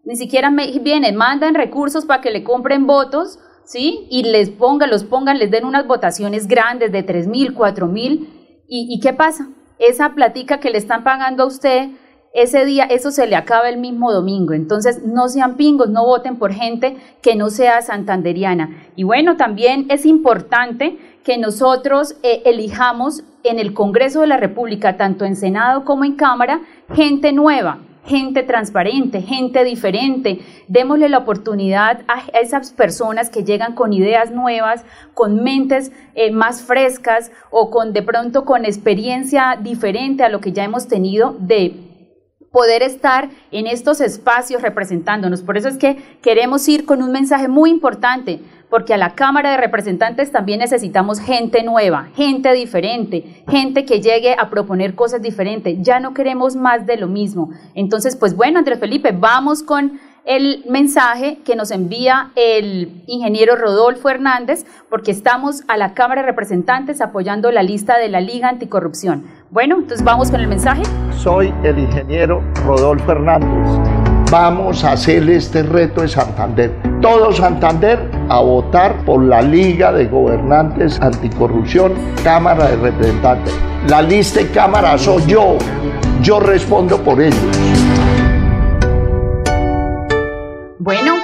ni 0.05 0.17
siquiera 0.17 0.53
viene, 0.83 1.13
mandan 1.13 1.55
recursos 1.55 2.05
para 2.05 2.21
que 2.21 2.31
le 2.31 2.45
compren 2.45 2.87
votos, 2.87 3.39
¿sí? 3.65 4.07
Y 4.11 4.25
les 4.25 4.51
pongan, 4.51 4.91
los 4.91 5.03
pongan, 5.03 5.39
les 5.39 5.51
den 5.51 5.65
unas 5.65 5.87
votaciones 5.87 6.47
grandes 6.47 6.93
de 6.93 7.03
tres 7.03 7.27
mil, 7.27 7.55
cuatro 7.55 7.87
mil, 7.87 8.63
¿y 8.69 9.01
qué 9.01 9.15
pasa? 9.15 9.49
Esa 9.79 10.11
platica 10.11 10.61
que 10.61 10.71
le 10.71 10.79
están 10.79 11.03
pagando 11.03 11.45
a 11.45 11.47
usted 11.47 11.89
ese 12.35 12.65
día 12.65 12.85
eso 12.85 13.13
se 13.13 13.29
le 13.29 13.37
acaba 13.37 13.69
el 13.69 13.79
mismo 13.79 14.13
domingo. 14.13 14.53
Entonces, 14.55 15.05
no 15.05 15.29
sean 15.29 15.55
pingos, 15.55 15.89
no 15.89 16.05
voten 16.05 16.37
por 16.37 16.53
gente 16.53 16.97
que 17.23 17.37
no 17.37 17.49
sea 17.49 17.81
santanderiana. 17.81 18.85
Y 18.97 19.05
bueno, 19.05 19.37
también 19.37 19.87
es 19.89 20.05
importante 20.05 20.99
que 21.23 21.39
nosotros 21.39 22.17
eh, 22.25 22.43
elijamos 22.45 23.23
en 23.45 23.61
el 23.61 23.73
Congreso 23.73 24.21
de 24.21 24.27
la 24.27 24.37
República, 24.37 24.97
tanto 24.97 25.25
en 25.25 25.37
Senado 25.37 25.85
como 25.85 26.05
en 26.05 26.17
Cámara, 26.17 26.61
gente 26.93 27.33
nueva, 27.33 27.79
gente 28.05 28.43
transparente, 28.43 29.23
gente 29.23 29.63
diferente. 29.63 30.41
Démosle 30.67 31.09
la 31.09 31.19
oportunidad 31.19 32.03
a 32.09 32.25
esas 32.41 32.73
personas 32.73 33.31
que 33.31 33.45
llegan 33.45 33.75
con 33.75 33.93
ideas 33.93 34.33
nuevas, 34.33 34.85
con 35.15 35.43
mentes 35.45 35.93
eh, 36.17 36.33
más 36.33 36.63
frescas 36.63 37.31
o 37.51 37.71
con 37.71 37.93
de 37.93 38.03
pronto 38.03 38.45
con 38.45 38.65
experiencia 38.65 39.57
diferente 39.63 40.25
a 40.25 40.29
lo 40.29 40.41
que 40.41 40.53
ya 40.53 40.65
hemos 40.65 40.89
tenido 40.89 41.37
de 41.39 41.84
poder 42.55 42.85
estar 42.85 43.31
en 43.51 43.67
estos 43.67 44.01
espacios 44.01 44.63
representándonos. 44.63 45.43
Por 45.43 45.57
eso 45.59 45.67
es 45.67 45.77
que 45.77 45.97
queremos 46.23 46.69
ir 46.69 46.85
con 46.85 47.03
un 47.03 47.11
mensaje 47.11 47.49
muy 47.49 47.69
importante, 47.69 48.39
porque 48.71 48.95
a 48.95 48.97
la 48.97 49.17
Cámara 49.17 49.51
de 49.51 49.57
Representantes 49.57 50.31
también 50.31 50.61
necesitamos 50.61 51.19
gente 51.19 51.65
nueva, 51.65 52.11
gente 52.15 52.53
diferente, 52.53 53.43
gente 53.49 53.85
que 53.85 54.01
llegue 54.01 54.37
a 54.39 54.51
proponer 54.51 54.95
cosas 54.95 55.21
diferentes. 55.21 55.79
Ya 55.81 55.99
no 55.99 56.15
queremos 56.15 56.55
más 56.55 56.87
de 56.87 56.97
lo 56.97 57.09
mismo. 57.09 57.51
Entonces, 57.75 58.15
pues 58.15 58.37
bueno, 58.37 58.61
Andrés 58.61 58.79
Felipe, 58.79 59.11
vamos 59.11 59.65
con 59.65 59.99
el 60.25 60.65
mensaje 60.69 61.39
que 61.45 61.55
nos 61.55 61.71
envía 61.71 62.31
el 62.35 63.03
ingeniero 63.07 63.57
Rodolfo 63.57 64.09
Hernández, 64.09 64.65
porque 64.89 65.11
estamos 65.11 65.63
a 65.69 65.77
la 65.77 65.95
Cámara 65.95 66.23
de 66.23 66.29
Representantes 66.29 67.01
apoyando 67.01 67.51
la 67.51 67.63
lista 67.63 67.99
de 67.99 68.09
la 68.09 68.21
Liga 68.21 68.49
Anticorrupción. 68.49 69.25
Bueno, 69.51 69.77
entonces 69.77 70.05
vamos 70.05 70.31
con 70.31 70.41
el 70.41 70.49
mensaje. 70.49 70.83
Soy 71.17 71.53
el 71.63 71.79
ingeniero 71.79 72.43
Rodolfo 72.65 73.13
Hernández. 73.13 74.05
Vamos 74.31 74.83
a 74.83 74.93
hacer 74.93 75.29
este 75.29 75.63
reto 75.63 76.01
de 76.01 76.09
Santander. 76.09 76.73
Todo 77.03 77.31
Santander 77.33 78.11
a 78.29 78.41
votar 78.41 79.05
por 79.05 79.23
la 79.23 79.43
Liga 79.43 79.93
de 79.93 80.07
Gobernantes 80.07 81.01
Anticorrupción, 81.01 81.93
Cámara 82.25 82.71
de 82.71 82.77
Representantes. 82.77 83.55
La 83.89 84.01
lista 84.01 84.41
de 84.41 84.49
Cámara 84.49 84.97
soy 84.97 85.23
yo. 85.27 85.59
Yo 86.23 86.41
respondo 86.41 86.99
por 87.03 87.21
ellos. 87.21 87.94
Bueno, 90.85 91.15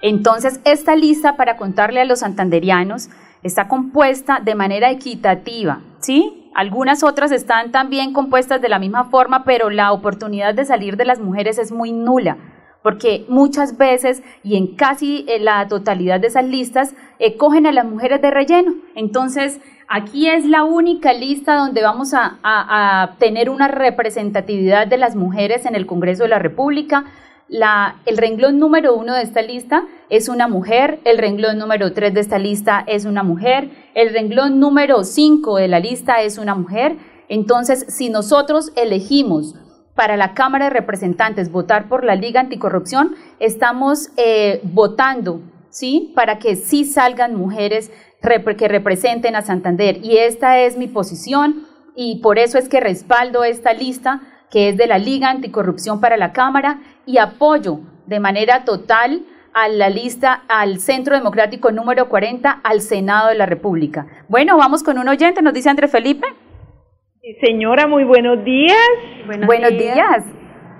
entonces 0.00 0.58
esta 0.64 0.96
lista 0.96 1.36
para 1.36 1.58
contarle 1.58 2.00
a 2.00 2.06
los 2.06 2.20
santanderianos 2.20 3.10
está 3.42 3.68
compuesta 3.68 4.40
de 4.42 4.54
manera 4.54 4.90
equitativa, 4.90 5.82
¿sí? 5.98 6.50
Algunas 6.54 7.02
otras 7.02 7.30
están 7.30 7.72
también 7.72 8.14
compuestas 8.14 8.62
de 8.62 8.70
la 8.70 8.78
misma 8.78 9.04
forma, 9.04 9.44
pero 9.44 9.68
la 9.68 9.92
oportunidad 9.92 10.54
de 10.54 10.64
salir 10.64 10.96
de 10.96 11.04
las 11.04 11.20
mujeres 11.20 11.58
es 11.58 11.72
muy 11.72 11.92
nula, 11.92 12.38
porque 12.82 13.26
muchas 13.28 13.76
veces 13.76 14.22
y 14.42 14.56
en 14.56 14.76
casi 14.76 15.26
eh, 15.28 15.40
la 15.40 15.68
totalidad 15.68 16.18
de 16.18 16.28
esas 16.28 16.46
listas 16.46 16.94
eh, 17.18 17.36
cogen 17.36 17.66
a 17.66 17.72
las 17.72 17.84
mujeres 17.84 18.22
de 18.22 18.30
relleno. 18.30 18.76
Entonces, 18.94 19.60
aquí 19.88 20.30
es 20.30 20.46
la 20.46 20.64
única 20.64 21.12
lista 21.12 21.54
donde 21.54 21.82
vamos 21.82 22.14
a, 22.14 22.38
a 22.42 23.16
tener 23.18 23.50
una 23.50 23.68
representatividad 23.68 24.86
de 24.86 24.96
las 24.96 25.16
mujeres 25.16 25.66
en 25.66 25.74
el 25.74 25.84
Congreso 25.84 26.22
de 26.22 26.30
la 26.30 26.38
República 26.38 27.04
el 27.48 28.16
renglón 28.16 28.58
número 28.58 28.94
uno 28.94 29.14
de 29.14 29.22
esta 29.22 29.42
lista 29.42 29.84
es 30.10 30.28
una 30.28 30.48
mujer, 30.48 31.00
el 31.04 31.18
renglón 31.18 31.58
número 31.58 31.92
tres 31.92 32.14
de 32.14 32.20
esta 32.20 32.38
lista 32.38 32.82
es 32.86 33.04
una 33.04 33.22
mujer, 33.22 33.70
el 33.94 34.12
renglón 34.12 34.58
número 34.58 35.04
cinco 35.04 35.56
de 35.56 35.68
la 35.68 35.80
lista 35.80 36.22
es 36.22 36.38
una 36.38 36.54
mujer. 36.54 36.96
Entonces, 37.28 37.86
si 37.88 38.08
nosotros 38.08 38.72
elegimos 38.76 39.54
para 39.94 40.16
la 40.16 40.34
Cámara 40.34 40.66
de 40.66 40.70
Representantes 40.70 41.50
votar 41.50 41.88
por 41.88 42.04
la 42.04 42.14
Liga 42.14 42.40
Anticorrupción, 42.40 43.16
estamos 43.40 44.10
eh, 44.16 44.60
votando 44.62 45.40
¿sí? 45.70 46.12
para 46.14 46.38
que 46.38 46.56
sí 46.56 46.84
salgan 46.84 47.34
mujeres 47.34 47.90
que 48.56 48.68
representen 48.68 49.36
a 49.36 49.42
Santander. 49.42 50.04
Y 50.04 50.18
esta 50.18 50.58
es 50.60 50.76
mi 50.76 50.88
posición 50.88 51.66
y 51.94 52.20
por 52.20 52.38
eso 52.38 52.58
es 52.58 52.68
que 52.68 52.80
respaldo 52.80 53.44
esta 53.44 53.72
lista 53.72 54.20
que 54.50 54.68
es 54.68 54.76
de 54.76 54.86
la 54.86 54.98
Liga 54.98 55.30
Anticorrupción 55.30 56.00
para 56.00 56.16
la 56.16 56.32
Cámara, 56.32 56.80
y 57.06 57.18
apoyo 57.18 57.80
de 58.06 58.20
manera 58.20 58.64
total 58.64 59.22
a 59.54 59.68
la 59.68 59.88
lista 59.88 60.42
al 60.48 60.80
Centro 60.80 61.16
Democrático 61.16 61.70
número 61.72 62.08
40 62.08 62.60
al 62.62 62.82
Senado 62.82 63.28
de 63.28 63.36
la 63.36 63.46
República. 63.46 64.06
Bueno, 64.28 64.58
vamos 64.58 64.82
con 64.82 64.98
un 64.98 65.08
oyente, 65.08 65.40
nos 65.40 65.54
dice 65.54 65.70
Andrés 65.70 65.90
Felipe. 65.90 66.26
Señora, 67.40 67.86
muy 67.86 68.04
buenos 68.04 68.44
días. 68.44 68.76
Buenos, 69.46 69.70
días. 69.70 70.24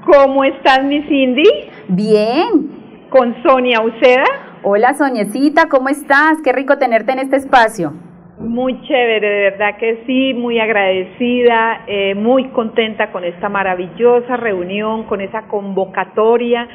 ¿Cómo 0.05 0.45
estás, 0.45 0.85
mi 0.85 1.03
Cindy? 1.09 1.49
Bien. 1.89 3.09
¿Con 3.11 3.35
Sonia 3.43 3.81
Uceda? 3.81 4.25
Hola, 4.63 4.95
Soñecita, 4.95 5.69
¿cómo 5.69 5.89
estás? 5.89 6.39
Qué 6.45 6.53
rico 6.53 6.77
tenerte 6.79 7.13
en 7.13 7.21
este 7.21 7.37
espacio. 7.37 7.95
Muy 8.39 8.83
chévere, 8.83 9.29
de 9.29 9.51
verdad 9.51 9.79
que 9.79 10.03
sí, 10.07 10.35
muy 10.35 10.59
agradecida, 10.59 11.85
eh, 11.87 12.15
muy 12.15 12.49
contenta 12.49 13.11
con 13.11 13.25
esta 13.25 13.49
maravillosa 13.49 14.37
reunión, 14.37 15.05
con 15.05 15.23
esa 15.23 15.49
convocatoria 15.49 16.69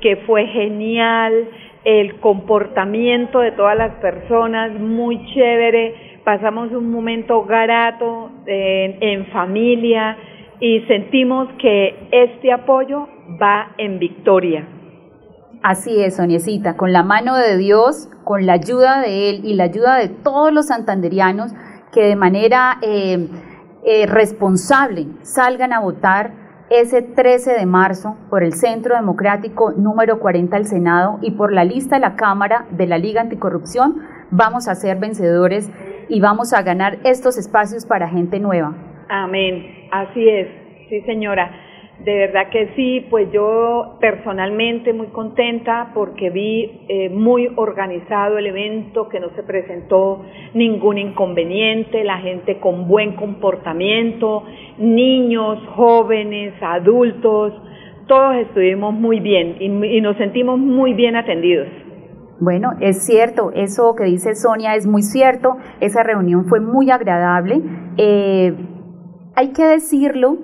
que 0.00 0.16
fue 0.26 0.46
genial, 0.46 1.48
el 1.84 2.18
comportamiento 2.18 3.40
de 3.40 3.52
todas 3.52 3.78
las 3.78 3.94
personas, 3.96 4.72
muy 4.72 5.24
chévere, 5.26 6.20
pasamos 6.24 6.72
un 6.72 6.90
momento 6.90 7.44
grato 7.44 8.30
en 8.46 9.26
familia 9.26 10.16
y 10.58 10.80
sentimos 10.80 11.48
que 11.58 11.94
este 12.10 12.52
apoyo 12.52 13.08
va 13.40 13.72
en 13.78 13.98
victoria. 13.98 14.66
Así 15.64 16.02
es, 16.02 16.16
Soniecita, 16.16 16.76
con 16.76 16.92
la 16.92 17.02
mano 17.02 17.38
de 17.38 17.56
Dios, 17.56 18.10
con 18.22 18.44
la 18.44 18.52
ayuda 18.52 19.00
de 19.00 19.30
Él 19.30 19.46
y 19.46 19.54
la 19.54 19.64
ayuda 19.64 19.96
de 19.96 20.08
todos 20.08 20.52
los 20.52 20.66
santanderianos 20.66 21.54
que 21.90 22.02
de 22.02 22.16
manera 22.16 22.76
eh, 22.82 23.30
eh, 23.82 24.04
responsable 24.04 25.06
salgan 25.22 25.72
a 25.72 25.80
votar 25.80 26.32
ese 26.68 27.00
13 27.00 27.54
de 27.54 27.64
marzo 27.64 28.18
por 28.28 28.44
el 28.44 28.52
Centro 28.52 28.94
Democrático 28.94 29.72
número 29.72 30.20
40 30.20 30.54
al 30.54 30.66
Senado 30.66 31.18
y 31.22 31.30
por 31.30 31.50
la 31.50 31.64
lista 31.64 31.96
de 31.96 32.02
la 32.02 32.14
Cámara 32.14 32.66
de 32.70 32.86
la 32.86 32.98
Liga 32.98 33.22
Anticorrupción, 33.22 34.02
vamos 34.30 34.68
a 34.68 34.74
ser 34.74 34.98
vencedores 34.98 35.70
y 36.10 36.20
vamos 36.20 36.52
a 36.52 36.60
ganar 36.60 36.98
estos 37.04 37.38
espacios 37.38 37.86
para 37.86 38.06
gente 38.10 38.38
nueva. 38.38 38.74
Amén, 39.08 39.88
así 39.90 40.28
es, 40.28 40.46
sí 40.90 41.00
señora. 41.06 41.63
De 42.00 42.12
verdad 42.18 42.50
que 42.50 42.70
sí, 42.74 43.06
pues 43.08 43.30
yo 43.32 43.96
personalmente 44.00 44.92
muy 44.92 45.06
contenta 45.08 45.92
porque 45.94 46.28
vi 46.30 46.82
eh, 46.88 47.08
muy 47.08 47.48
organizado 47.54 48.36
el 48.36 48.46
evento, 48.46 49.08
que 49.08 49.20
no 49.20 49.30
se 49.36 49.42
presentó 49.44 50.22
ningún 50.54 50.98
inconveniente, 50.98 52.02
la 52.02 52.18
gente 52.18 52.58
con 52.58 52.88
buen 52.88 53.14
comportamiento, 53.14 54.42
niños, 54.76 55.58
jóvenes, 55.76 56.52
adultos, 56.60 57.52
todos 58.08 58.36
estuvimos 58.36 58.92
muy 58.92 59.20
bien 59.20 59.56
y, 59.60 59.96
y 59.96 60.00
nos 60.00 60.16
sentimos 60.16 60.58
muy 60.58 60.94
bien 60.94 61.16
atendidos. 61.16 61.68
Bueno, 62.40 62.72
es 62.80 63.06
cierto, 63.06 63.52
eso 63.54 63.94
que 63.94 64.04
dice 64.04 64.34
Sonia 64.34 64.74
es 64.74 64.86
muy 64.86 65.02
cierto, 65.02 65.56
esa 65.80 66.02
reunión 66.02 66.46
fue 66.46 66.60
muy 66.60 66.90
agradable. 66.90 67.62
Eh, 67.96 68.52
hay 69.36 69.52
que 69.52 69.64
decirlo 69.64 70.38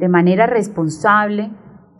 de 0.00 0.08
manera 0.08 0.46
responsable 0.46 1.50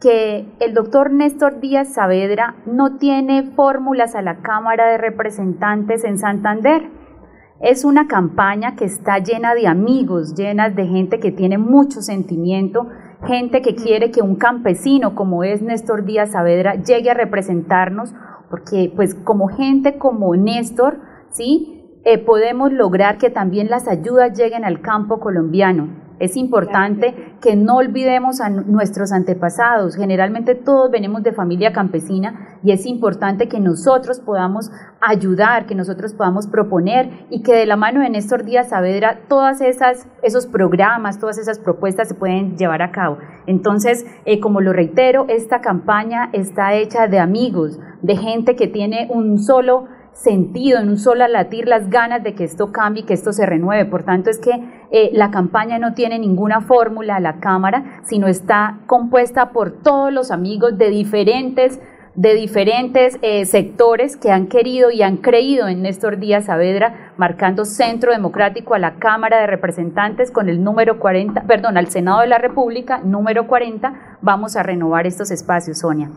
que 0.01 0.49
el 0.59 0.73
doctor 0.73 1.13
Néstor 1.13 1.61
Díaz 1.61 1.93
Saavedra 1.93 2.57
no 2.65 2.97
tiene 2.97 3.43
fórmulas 3.55 4.15
a 4.15 4.23
la 4.23 4.39
Cámara 4.41 4.89
de 4.89 4.97
Representantes 4.97 6.05
en 6.05 6.19
Santander. 6.19 6.89
Es 7.61 7.85
una 7.85 8.09
campaña 8.09 8.75
que 8.75 8.87
está 8.87 9.19
llena 9.19 9.55
de 9.55 9.67
amigos, 9.67 10.35
llena 10.35 10.71
de 10.71 10.87
gente 10.87 11.21
que 11.21 11.31
tiene 11.31 11.59
mucho 11.59 12.01
sentimiento, 12.01 12.89
gente 13.27 13.61
que 13.61 13.75
quiere 13.75 14.11
que 14.11 14.23
un 14.23 14.37
campesino 14.37 15.15
como 15.15 15.45
es 15.45 15.61
Néstor 15.61 16.07
Díaz 16.07 16.31
Saavedra 16.31 16.77
llegue 16.77 17.11
a 17.11 17.15
representarnos 17.15 18.15
porque 18.49 18.91
pues 18.97 19.15
como 19.15 19.49
gente 19.49 19.99
como 19.99 20.35
Néstor, 20.35 20.99
¿sí? 21.29 22.01
Eh, 22.07 22.17
podemos 22.17 22.73
lograr 22.73 23.19
que 23.19 23.29
también 23.29 23.69
las 23.69 23.87
ayudas 23.87 24.37
lleguen 24.37 24.65
al 24.65 24.81
campo 24.81 25.21
colombiano. 25.21 26.00
Es 26.21 26.37
importante 26.37 27.35
que 27.41 27.57
no 27.57 27.77
olvidemos 27.77 28.43
a 28.43 28.51
nuestros 28.51 29.11
antepasados. 29.11 29.97
Generalmente 29.97 30.55
todos 30.55 30.91
venimos 30.91 31.23
de 31.23 31.33
familia 31.33 31.73
campesina 31.73 32.59
y 32.63 32.73
es 32.73 32.85
importante 32.85 33.49
que 33.49 33.59
nosotros 33.59 34.21
podamos 34.21 34.71
ayudar, 35.01 35.65
que 35.65 35.75
nosotros 35.75 36.13
podamos 36.13 36.47
proponer 36.47 37.11
y 37.31 37.43
que 37.43 37.55
de 37.55 37.65
la 37.65 37.77
mano 37.77 38.01
de 38.01 38.11
Néstor 38.11 38.45
Díaz 38.45 38.69
Saavedra 38.69 39.21
todas 39.29 39.63
esas 39.63 40.07
esos 40.23 40.47
programas, 40.47 41.19
todas 41.19 41.39
esas 41.39 41.59
propuestas 41.59 42.09
se 42.09 42.15
pueden 42.15 42.59
llevar 42.59 42.83
a 42.83 42.93
cabo. 42.93 43.17
Entonces, 43.47 44.05
eh, 44.27 44.41
como 44.41 44.61
lo 44.61 44.75
reitero, 44.75 45.25
esta 45.29 45.63
campaña 45.63 46.29
está 46.35 46.75
hecha 46.75 47.09
de 47.09 47.19
amigos, 47.19 47.81
de 48.03 48.17
gente 48.17 48.57
que 48.57 48.69
tiene 48.69 49.09
un 49.11 49.39
solo 49.39 49.89
sentido, 50.13 50.79
en 50.79 50.89
un 50.89 50.99
solo 50.99 51.27
latir 51.29 51.67
las 51.67 51.89
ganas 51.89 52.23
de 52.23 52.35
que 52.35 52.45
esto 52.45 52.73
cambie, 52.73 53.05
que 53.05 53.15
esto 53.15 53.33
se 53.33 53.47
renueve. 53.47 53.87
Por 53.87 54.03
tanto, 54.03 54.31
es 54.31 54.39
que 54.39 54.51
eh, 54.91 55.11
la 55.13 55.31
campaña 55.31 55.79
no 55.79 55.95
tiene 55.95 56.19
ninguna 56.19 56.61
fórmula 56.61 57.17
a 57.17 57.21
la 57.21 57.41
Cámara, 57.41 58.01
sino 58.05 58.27
está 58.27 58.81
compuesta 58.87 59.51
por 59.51 59.83
todos 59.83 60.13
los 60.13 60.31
amigos 60.31 60.77
de 60.77 60.91
diferentes 60.91 61.81
de 62.15 62.35
diferentes 62.35 63.19
eh, 63.23 63.45
sectores 63.47 64.17
que 64.17 64.31
han 64.31 64.49
querido 64.49 64.91
y 64.91 65.03
han 65.03 65.19
creído 65.19 65.69
en 65.69 65.83
Néstor 65.83 66.19
Díaz 66.19 66.47
Saavedra, 66.47 67.13
marcando 67.17 67.65
centro 67.65 68.13
democrático 68.13 68.75
a 68.75 68.79
la 68.79 68.97
Cámara 68.97 69.41
de 69.41 69.47
Representantes 69.47 70.31
con 70.31 70.49
el 70.49 70.63
número 70.63 70.99
40, 70.99 71.43
perdón, 71.45 71.77
al 71.77 71.89
Senado 71.89 72.21
de 72.21 72.27
la 72.27 72.39
República, 72.39 72.99
número 72.99 73.47
40, 73.47 74.19
vamos 74.21 74.57
a 74.57 74.63
renovar 74.63 75.07
estos 75.07 75.31
espacios, 75.31 75.79
Sonia. 75.79 76.11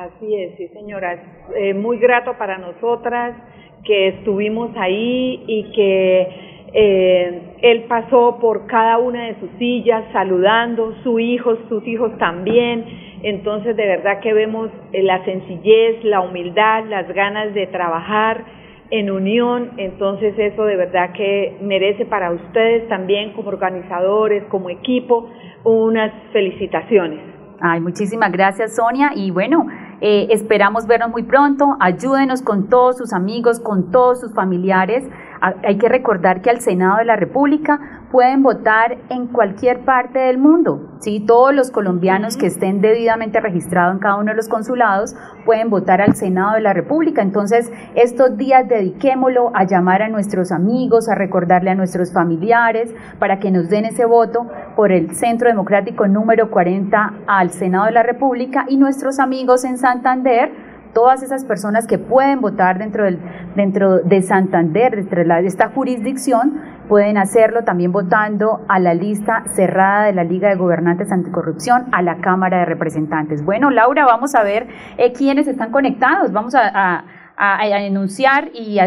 Así 0.00 0.34
es, 0.34 0.56
sí 0.56 0.66
señora, 0.68 1.22
eh, 1.54 1.74
muy 1.74 1.98
grato 1.98 2.32
para 2.38 2.56
nosotras 2.56 3.36
que 3.84 4.08
estuvimos 4.08 4.70
ahí 4.78 5.44
y 5.46 5.70
que 5.72 6.28
eh, 6.72 7.42
él 7.60 7.84
pasó 7.86 8.38
por 8.40 8.66
cada 8.66 8.96
una 8.96 9.26
de 9.26 9.38
sus 9.40 9.50
sillas 9.58 10.04
saludando, 10.10 10.94
sus 11.02 11.20
hijos, 11.20 11.58
sus 11.68 11.86
hijos 11.86 12.16
también, 12.16 12.82
entonces 13.22 13.76
de 13.76 13.86
verdad 13.86 14.20
que 14.20 14.32
vemos 14.32 14.70
eh, 14.94 15.02
la 15.02 15.22
sencillez, 15.26 16.02
la 16.02 16.22
humildad, 16.22 16.86
las 16.86 17.06
ganas 17.12 17.52
de 17.52 17.66
trabajar 17.66 18.42
en 18.90 19.10
unión, 19.10 19.72
entonces 19.76 20.32
eso 20.38 20.64
de 20.64 20.76
verdad 20.76 21.12
que 21.12 21.58
merece 21.60 22.06
para 22.06 22.32
ustedes 22.32 22.88
también 22.88 23.34
como 23.34 23.50
organizadores, 23.50 24.44
como 24.44 24.70
equipo, 24.70 25.28
unas 25.62 26.10
felicitaciones. 26.32 27.30
Ay, 27.60 27.80
muchísimas 27.80 28.32
gracias 28.32 28.74
Sonia. 28.74 29.10
Y 29.14 29.30
bueno, 29.30 29.66
eh, 30.00 30.28
esperamos 30.30 30.86
vernos 30.86 31.10
muy 31.10 31.24
pronto. 31.24 31.76
Ayúdenos 31.78 32.42
con 32.42 32.68
todos 32.68 32.96
sus 32.96 33.12
amigos, 33.12 33.60
con 33.60 33.90
todos 33.90 34.20
sus 34.20 34.32
familiares. 34.32 35.04
Hay 35.40 35.78
que 35.78 35.88
recordar 35.88 36.42
que 36.42 36.50
al 36.50 36.60
Senado 36.60 36.98
de 36.98 37.06
la 37.06 37.16
República 37.16 37.80
pueden 38.10 38.42
votar 38.42 38.98
en 39.08 39.26
cualquier 39.26 39.80
parte 39.86 40.18
del 40.18 40.36
mundo. 40.36 40.90
¿sí? 41.00 41.20
Todos 41.20 41.54
los 41.54 41.70
colombianos 41.70 42.36
que 42.36 42.46
estén 42.46 42.82
debidamente 42.82 43.40
registrados 43.40 43.94
en 43.94 44.00
cada 44.00 44.16
uno 44.16 44.32
de 44.32 44.36
los 44.36 44.48
consulados 44.48 45.16
pueden 45.46 45.70
votar 45.70 46.02
al 46.02 46.14
Senado 46.14 46.54
de 46.54 46.60
la 46.60 46.74
República. 46.74 47.22
Entonces, 47.22 47.72
estos 47.94 48.36
días 48.36 48.68
dediquémoslo 48.68 49.52
a 49.54 49.64
llamar 49.64 50.02
a 50.02 50.08
nuestros 50.08 50.52
amigos, 50.52 51.08
a 51.08 51.14
recordarle 51.14 51.70
a 51.70 51.74
nuestros 51.74 52.12
familiares 52.12 52.94
para 53.18 53.38
que 53.38 53.50
nos 53.50 53.70
den 53.70 53.86
ese 53.86 54.04
voto 54.04 54.46
por 54.80 54.92
el 54.92 55.14
Centro 55.14 55.46
Democrático 55.46 56.08
número 56.08 56.50
40 56.50 57.12
al 57.26 57.50
Senado 57.50 57.84
de 57.84 57.92
la 57.92 58.02
República 58.02 58.64
y 58.66 58.78
nuestros 58.78 59.18
amigos 59.18 59.62
en 59.66 59.76
Santander 59.76 60.52
todas 60.94 61.22
esas 61.22 61.44
personas 61.44 61.86
que 61.86 61.98
pueden 61.98 62.40
votar 62.40 62.78
dentro, 62.78 63.04
del, 63.04 63.18
dentro 63.56 63.98
de 63.98 64.22
Santander, 64.22 64.96
dentro 64.96 65.22
de, 65.22 65.46
esta 65.46 65.68
jurisdicción, 65.68 66.62
pueden 66.88 67.18
hacerlo 67.18 67.62
también 67.62 67.92
votando 67.92 68.64
a 68.68 68.78
la 68.78 68.94
lista 68.94 69.44
cerrada 69.54 70.06
de 70.06 70.14
la 70.14 70.24
Liga 70.24 70.48
de 70.48 70.54
Gobernantes 70.54 71.12
Anticorrupción 71.12 71.88
a 71.92 72.00
la 72.00 72.16
Cámara 72.22 72.60
de 72.60 72.64
Representantes. 72.64 73.44
Bueno, 73.44 73.68
Laura, 73.68 74.06
vamos 74.06 74.34
a 74.34 74.42
ver 74.42 74.66
eh, 74.96 75.12
quiénes 75.12 75.46
están 75.46 75.72
conectados. 75.72 76.32
Vamos 76.32 76.54
a, 76.54 76.70
a, 76.72 77.04
a 77.36 77.82
enunciar 77.82 78.48
y 78.54 78.78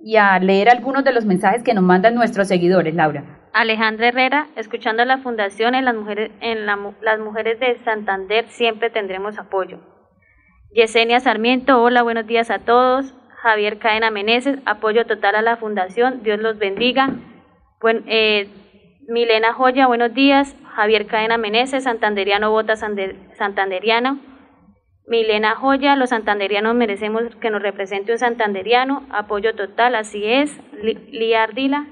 y 0.00 0.16
a 0.16 0.38
leer 0.38 0.70
algunos 0.70 1.04
de 1.04 1.12
los 1.12 1.26
mensajes 1.26 1.62
que 1.62 1.74
nos 1.74 1.82
mandan 1.82 2.14
nuestros 2.14 2.48
seguidores, 2.48 2.94
Laura. 2.94 3.37
Alejandra 3.52 4.08
Herrera, 4.08 4.48
escuchando 4.56 5.02
a 5.02 5.06
la 5.06 5.18
Fundación 5.18 5.74
en 5.74 5.84
las 5.84 5.94
mujeres, 5.94 6.30
en 6.40 6.66
las 6.66 7.18
mujeres 7.18 7.58
de 7.60 7.78
Santander 7.84 8.46
siempre 8.48 8.90
tendremos 8.90 9.38
apoyo. 9.38 9.78
Yesenia 10.70 11.20
Sarmiento, 11.20 11.82
hola, 11.82 12.02
buenos 12.02 12.26
días 12.26 12.50
a 12.50 12.58
todos. 12.58 13.14
Javier 13.42 13.78
Cadena 13.78 14.10
Meneses, 14.10 14.58
apoyo 14.66 15.06
total 15.06 15.36
a 15.36 15.42
la 15.42 15.56
Fundación, 15.56 16.22
Dios 16.22 16.40
los 16.40 16.58
bendiga. 16.58 17.10
Eh, 18.06 18.48
Milena 19.08 19.54
Joya, 19.54 19.86
buenos 19.86 20.12
días. 20.12 20.54
Javier 20.74 21.06
Cadena 21.06 21.38
Meneses, 21.38 21.84
Santanderiano 21.84 22.50
Vota 22.50 22.76
Santanderiano. 22.76 24.18
Milena 25.06 25.54
Joya, 25.54 25.96
los 25.96 26.10
santanderianos 26.10 26.74
merecemos 26.74 27.22
que 27.36 27.50
nos 27.50 27.62
represente 27.62 28.12
un 28.12 28.18
santanderiano, 28.18 29.06
apoyo 29.10 29.54
total, 29.54 29.94
así 29.94 30.22
es. 30.26 30.60
Lía 30.82 31.44
Ardila. 31.44 31.86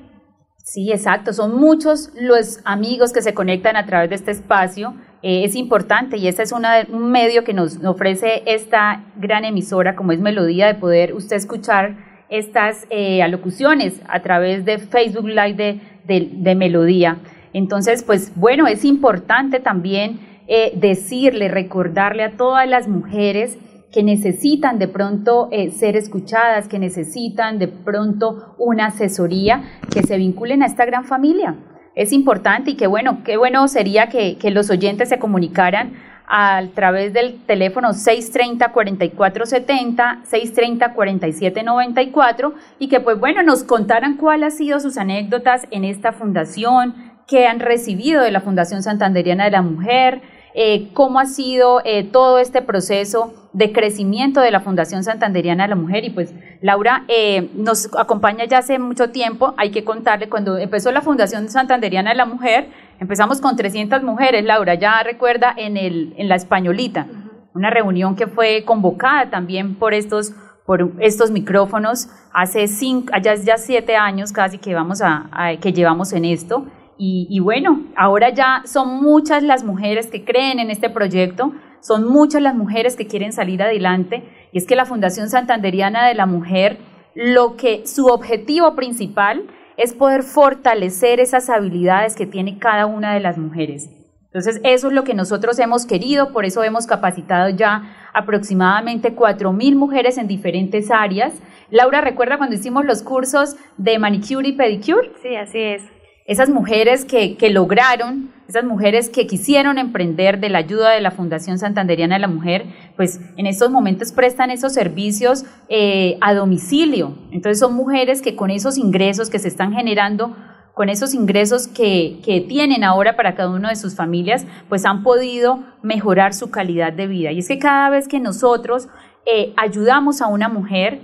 Sí, 0.68 0.90
exacto, 0.90 1.33
son 1.33 1.61
muchos 1.61 2.11
los 2.20 2.59
amigos 2.64 3.12
que 3.12 3.22
se 3.22 3.35
conectan 3.35 3.76
a 3.76 3.87
través 3.87 4.11
de 4.11 4.16
este 4.16 4.33
espacio 4.33 4.94
eh, 5.22 5.44
es 5.44 5.55
importante 5.55 6.16
y 6.16 6.26
este 6.26 6.42
es 6.42 6.50
una, 6.50 6.85
un 6.90 7.12
medio 7.12 7.44
que 7.44 7.52
nos 7.52 7.76
ofrece 7.85 8.42
esta 8.46 9.05
gran 9.14 9.44
emisora 9.44 9.94
como 9.94 10.11
es 10.11 10.18
Melodía 10.18 10.66
de 10.66 10.74
poder 10.74 11.14
usted 11.14 11.37
escuchar 11.37 11.94
estas 12.31 12.85
eh, 12.90 13.22
alocuciones 13.22 14.00
a 14.09 14.22
través 14.22 14.64
de 14.64 14.79
Facebook 14.79 15.29
Live 15.29 15.81
de, 16.05 16.55
Melodía. 16.57 17.18
Entonces, 17.52 18.02
pues 18.02 18.33
bueno, 18.35 18.66
es 18.66 18.85
importante 18.85 19.61
también 19.61 20.18
eh, 20.48 20.72
decirle, 20.74 21.46
recordarle 21.46 22.24
a 22.24 22.33
todas 22.33 22.68
las 22.68 22.88
mujeres 22.88 23.57
que 23.96 24.02
necesitan 24.02 24.78
de 24.78 24.88
pronto 24.88 25.48
ser 25.74 25.96
escuchadas, 25.96 26.68
que 26.68 26.78
necesitan 26.78 27.59
de 27.59 27.66
pronto 27.66 28.54
una 28.59 28.88
asesoría, 28.88 29.62
que 29.90 30.02
se 30.02 30.18
vinculen 30.18 30.62
a 30.62 30.66
esta 30.66 30.85
gran 30.85 31.06
familia. 31.06 31.54
Es 31.94 32.12
importante 32.12 32.72
y 32.72 32.74
qué 32.74 32.87
bueno, 32.87 33.22
qué 33.24 33.38
bueno 33.38 33.66
sería 33.68 34.11
que, 34.11 34.37
los 34.50 34.68
oyentes 34.68 35.09
se 35.09 35.18
comunicaran 35.18 35.94
a 36.26 36.62
través 36.74 37.14
del 37.14 37.40
teléfono 37.46 37.94
630-4470, 37.94 40.24
630-4794 40.30 42.52
y 42.78 42.88
que 42.88 43.00
pues 43.00 43.18
bueno, 43.18 43.42
nos 43.42 43.64
contaran 43.64 44.18
cuáles 44.18 44.52
han 44.52 44.59
sido 44.59 44.78
sus 44.78 44.98
anécdotas 44.98 45.66
en 45.70 45.85
esta 45.85 46.12
fundación, 46.12 47.14
qué 47.26 47.46
han 47.46 47.61
recibido 47.61 48.22
de 48.22 48.30
la 48.30 48.42
Fundación 48.42 48.82
Santanderiana 48.82 49.46
de 49.46 49.52
la 49.52 49.62
Mujer, 49.62 50.20
eh, 50.59 50.88
cómo 50.95 51.21
ha 51.21 51.27
sido 51.27 51.83
eh, 51.85 52.03
todo 52.03 52.38
este 52.38 52.62
proceso 52.62 53.35
de 53.53 53.73
crecimiento 53.73 54.40
de 54.40 54.51
la 54.51 54.61
Fundación 54.61 55.05
Santanderiana 55.05 55.64
de 55.64 55.69
la 55.69 55.77
Mujer. 55.77 56.05
Y 56.05 56.09
pues 56.09 56.33
Laura 56.62 57.05
eh, 57.09 57.51
nos 57.55 57.90
acompaña 57.95 58.47
ya 58.47 58.59
hace 58.59 58.79
mucho 58.79 59.11
tiempo, 59.11 59.53
hay 59.59 59.71
que 59.71 59.85
contarle, 59.85 60.31
cuando 60.31 60.57
empezó 60.57 60.90
la 60.92 61.03
Fundación 61.03 61.51
Santanderiana 61.51 62.09
de 62.09 62.16
la 62.16 62.25
Mujer, 62.25 62.71
empezamos 62.99 63.42
con 63.42 63.55
300 63.55 64.03
mujeres, 64.03 64.47
Laura 64.47 64.77
ya 64.77 65.03
recuerda 65.03 65.53
en, 65.55 65.77
el, 65.77 66.14
en 66.16 66.27
la 66.27 66.37
españolita, 66.37 67.07
una 67.53 67.69
reunión 67.69 68.16
que 68.16 68.27
fue 68.27 68.64
convocada 68.64 69.29
también 69.29 69.75
por 69.75 69.92
estos 69.92 70.33
por 70.64 70.90
estos 70.99 71.31
micrófonos. 71.31 72.09
Hace 72.33 72.66
cinco, 72.66 73.12
ya, 73.23 73.35
ya 73.37 73.57
siete 73.57 73.95
años 73.95 74.33
casi 74.33 74.59
que, 74.59 74.75
vamos 74.75 75.01
a 75.01 75.29
que 75.61 75.73
llevamos 75.73 76.12
en 76.12 76.25
esto 76.25 76.64
y, 76.98 77.40
bueno, 77.40 77.85
ahora 77.96 78.30
ya 78.30 78.62
son 78.64 79.02
muchas 79.02 79.42
las 79.42 79.64
mujeres 79.64 80.06
que 80.06 80.24
creen 80.24 80.59
en 80.59 80.70
este 80.70 80.88
proyecto, 80.88 81.52
son 81.80 82.09
muchas 82.09 82.42
las 82.42 82.54
mujeres 82.54 82.96
que 82.96 83.06
quieren 83.06 83.32
salir 83.32 83.62
adelante 83.62 84.24
y 84.52 84.59
es 84.59 84.66
que 84.66 84.76
la 84.76 84.87
Fundación 84.87 85.28
Santanderiana 85.28 86.06
de 86.06 86.14
la 86.14 86.26
Mujer, 86.26 86.78
lo 87.14 87.56
que 87.56 87.87
su 87.87 88.06
objetivo 88.06 88.74
principal 88.74 89.46
es 89.76 89.92
poder 89.92 90.22
fortalecer 90.22 91.20
esas 91.20 91.50
habilidades 91.50 92.16
que 92.16 92.26
tiene 92.26 92.59
cada 92.59 92.87
una 92.87 93.12
de 93.14 93.20
las 93.20 93.37
mujeres. 93.37 93.90
Entonces, 94.37 94.61
eso 94.64 94.88
es 94.88 94.92
lo 94.92 95.04
que 95.04 95.14
nosotros 95.14 95.59
hemos 95.59 95.87
querido, 95.87 96.32
por 96.32 96.44
eso 96.44 96.62
hemos 96.62 96.87
capacitado 96.87 97.48
ya 97.50 97.94
aproximadamente 98.12 99.14
4.000 99.14 99.76
mujeres 99.76 100.18
en 100.18 100.26
diferentes 100.26 100.90
áreas. 100.90 101.32
Laura, 101.70 102.00
¿recuerda 102.00 102.37
cuando 102.37 102.56
hicimos 102.56 102.85
los 102.85 103.02
cursos 103.02 103.56
de 103.78 103.98
manicure 103.98 104.48
y 104.48 104.52
pedicure? 104.52 105.11
Sí, 105.22 105.37
así 105.37 105.59
es. 105.59 105.82
Esas 106.27 106.51
mujeres 106.51 107.05
que, 107.05 107.37
lograron, 107.51 108.31
esas 108.49 108.65
mujeres 108.65 109.09
que 109.09 109.29
quisieron 109.29 109.79
emprender 109.79 110.41
de 110.41 110.49
la 110.49 110.59
ayuda 110.59 110.91
de 110.91 111.01
la 111.01 111.12
Fundación 111.12 111.59
Santanderiana 111.59 112.17
de 112.17 112.21
la 112.21 112.29
Mujer, 112.29 112.67
pues 112.97 113.21
en 113.37 113.47
estos 113.47 113.71
momentos 113.71 114.11
prestan 114.11 114.51
esos 114.51 114.73
servicios 114.73 115.45
eh, 115.69 116.19
a 116.21 116.35
domicilio. 116.35 117.17
Entonces 117.31 117.61
son 117.61 117.75
mujeres 117.75 118.23
que 118.23 118.35
con 118.35 118.51
esos 118.51 118.77
ingresos 118.77 119.31
que 119.31 119.39
se 119.39 119.49
están 119.49 119.73
generando 119.73 120.35
con 120.77 120.91
esos 120.91 121.15
ingresos 121.15 121.69
que, 121.69 122.21
tienen 122.49 122.85
ahora 122.85 123.17
para 123.17 123.35
cada 123.35 123.49
uno 123.49 123.71
de 123.71 123.77
sus 123.77 123.97
familias, 123.97 124.45
pues 124.69 124.85
han 124.85 125.03
podido 125.03 125.61
mejorar 125.83 126.35
su 126.35 126.51
calidad 126.51 126.93
de 126.93 127.07
vida. 127.07 127.33
Y 127.33 127.39
es 127.39 127.49
que 127.49 127.59
cada 127.59 127.89
vez 127.89 128.09
que 128.09 128.21
nosotros 128.21 128.89
eh, 129.25 129.55
ayudamos 129.57 130.21
a 130.21 130.27
una 130.27 130.51
mujer, 130.51 131.01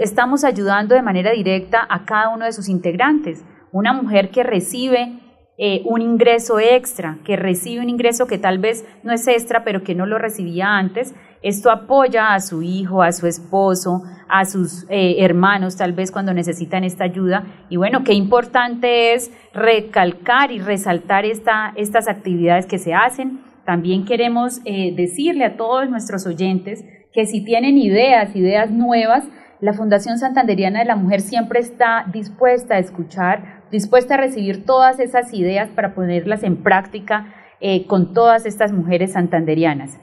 estamos 0.00 0.44
ayudando 0.44 0.94
de 0.94 1.02
manera 1.02 1.32
directa 1.32 1.84
a 1.90 2.04
cada 2.04 2.28
uno 2.28 2.44
de 2.44 2.52
sus 2.52 2.68
integrantes. 2.68 3.42
Una 3.72 3.92
mujer 3.92 4.30
que 4.30 4.42
recibe 4.42 5.12
eh, 5.58 5.82
un 5.84 6.00
ingreso 6.00 6.58
extra, 6.58 7.18
que 7.24 7.36
recibe 7.36 7.82
un 7.82 7.90
ingreso 7.90 8.26
que 8.26 8.38
tal 8.38 8.58
vez 8.58 8.84
no 9.02 9.12
es 9.12 9.28
extra, 9.28 9.62
pero 9.62 9.82
que 9.82 9.94
no 9.94 10.06
lo 10.06 10.18
recibía 10.18 10.78
antes, 10.78 11.14
esto 11.42 11.70
apoya 11.70 12.34
a 12.34 12.40
su 12.40 12.62
hijo, 12.62 13.02
a 13.02 13.12
su 13.12 13.26
esposo, 13.26 14.02
a 14.28 14.44
sus 14.44 14.86
eh, 14.90 15.16
hermanos 15.24 15.76
tal 15.76 15.92
vez 15.92 16.12
cuando 16.12 16.34
necesitan 16.34 16.84
esta 16.84 17.04
ayuda. 17.04 17.44
Y 17.68 17.76
bueno, 17.76 18.04
qué 18.04 18.12
importante 18.12 19.14
es 19.14 19.30
recalcar 19.52 20.50
y 20.50 20.58
resaltar 20.58 21.24
esta, 21.24 21.72
estas 21.76 22.08
actividades 22.08 22.66
que 22.66 22.78
se 22.78 22.94
hacen. 22.94 23.40
También 23.64 24.04
queremos 24.04 24.60
eh, 24.64 24.94
decirle 24.94 25.44
a 25.44 25.56
todos 25.56 25.88
nuestros 25.88 26.26
oyentes 26.26 26.84
que 27.12 27.26
si 27.26 27.44
tienen 27.44 27.78
ideas, 27.78 28.34
ideas 28.36 28.70
nuevas, 28.70 29.24
la 29.60 29.74
Fundación 29.74 30.18
Santanderiana 30.18 30.78
de 30.78 30.86
la 30.86 30.96
Mujer 30.96 31.20
siempre 31.20 31.60
está 31.60 32.06
dispuesta 32.10 32.76
a 32.76 32.78
escuchar, 32.78 33.59
dispuesta 33.70 34.14
a 34.14 34.18
recibir 34.18 34.64
todas 34.64 35.00
esas 35.00 35.32
ideas 35.32 35.68
para 35.70 35.94
ponerlas 35.94 36.42
en 36.42 36.62
práctica 36.62 37.34
eh, 37.60 37.86
con 37.86 38.14
todas 38.14 38.46
estas 38.46 38.72
mujeres 38.72 39.12
santanderianas. 39.12 40.00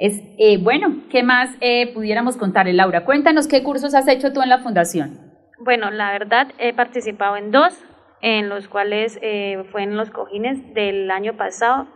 Es, 0.00 0.22
eh, 0.38 0.56
bueno, 0.56 1.02
¿qué 1.10 1.22
más 1.22 1.50
eh, 1.60 1.92
pudiéramos 1.92 2.38
contarle, 2.38 2.72
Laura? 2.72 3.04
Cuéntanos 3.04 3.46
qué 3.46 3.62
cursos 3.62 3.94
has 3.94 4.08
hecho 4.08 4.32
tú 4.32 4.40
en 4.40 4.48
la 4.48 4.58
fundación. 4.58 5.30
Bueno, 5.62 5.90
la 5.90 6.10
verdad 6.12 6.48
he 6.58 6.72
participado 6.72 7.36
en 7.36 7.50
dos, 7.50 7.78
en 8.22 8.48
los 8.48 8.66
cuales 8.66 9.18
eh, 9.20 9.62
fue 9.70 9.82
en 9.82 9.98
los 9.98 10.10
cojines 10.10 10.72
del 10.72 11.10
año 11.10 11.36
pasado. 11.36 11.86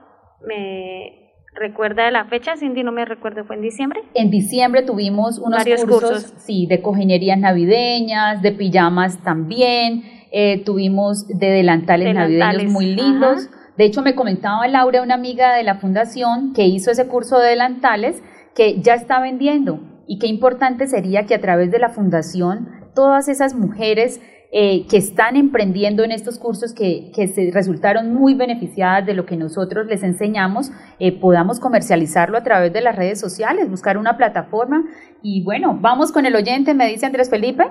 ¿Me 0.46 1.23
recuerda 1.54 2.10
la 2.10 2.24
fecha, 2.26 2.56
Cindy? 2.56 2.82
No 2.82 2.92
me 2.92 3.04
recuerdo, 3.04 3.44
¿fue 3.44 3.56
en 3.56 3.62
diciembre? 3.62 4.00
En 4.14 4.30
diciembre 4.30 4.82
tuvimos 4.82 5.38
unos 5.38 5.58
Varios 5.58 5.84
cursos, 5.84 6.34
sí, 6.38 6.66
de 6.66 6.82
cojinerías 6.82 7.38
navideñas, 7.38 8.42
de 8.42 8.52
pijamas 8.52 9.22
también, 9.22 10.04
eh, 10.32 10.62
tuvimos 10.64 11.26
de 11.28 11.50
delantales, 11.50 12.14
navideños 12.14 12.72
muy 12.72 12.94
lindos. 12.94 13.48
De 13.76 13.84
hecho, 13.84 14.02
me 14.02 14.14
comentaba 14.14 14.66
Laura, 14.68 15.02
una 15.02 15.14
amiga 15.14 15.54
de 15.54 15.64
la 15.64 15.76
fundación 15.76 16.52
que 16.52 16.66
hizo 16.66 16.90
ese 16.90 17.08
curso 17.08 17.38
de 17.38 17.50
delantales, 17.50 18.22
que 18.54 18.80
ya 18.80 18.94
está 18.94 19.20
vendiendo 19.20 19.80
y 20.06 20.18
qué 20.18 20.26
importante 20.26 20.86
sería 20.86 21.26
que 21.26 21.34
a 21.34 21.40
través 21.40 21.70
de 21.70 21.78
la 21.78 21.88
fundación 21.88 22.68
todas 22.94 23.28
esas 23.28 23.54
mujeres 23.54 24.20
eh, 24.56 24.86
que 24.88 24.98
están 24.98 25.34
emprendiendo 25.34 26.04
en 26.04 26.12
estos 26.12 26.38
cursos 26.38 26.72
que, 26.72 27.10
que, 27.12 27.26
se 27.26 27.50
resultaron 27.52 28.14
muy 28.14 28.34
beneficiadas 28.34 29.04
de 29.04 29.12
lo 29.12 29.26
que 29.26 29.36
nosotros 29.36 29.88
les 29.88 30.04
enseñamos, 30.04 30.70
eh, 31.00 31.10
podamos 31.18 31.58
comercializarlo 31.58 32.38
a 32.38 32.44
través 32.44 32.72
de 32.72 32.80
las 32.80 32.94
redes 32.94 33.18
sociales, 33.18 33.68
buscar 33.68 33.98
una 33.98 34.16
plataforma. 34.16 34.84
Y 35.22 35.42
bueno, 35.42 35.76
vamos 35.80 36.12
con 36.12 36.24
el 36.24 36.36
oyente, 36.36 36.72
me 36.72 36.86
dice 36.86 37.04
Andrés 37.04 37.30
Felipe. 37.30 37.64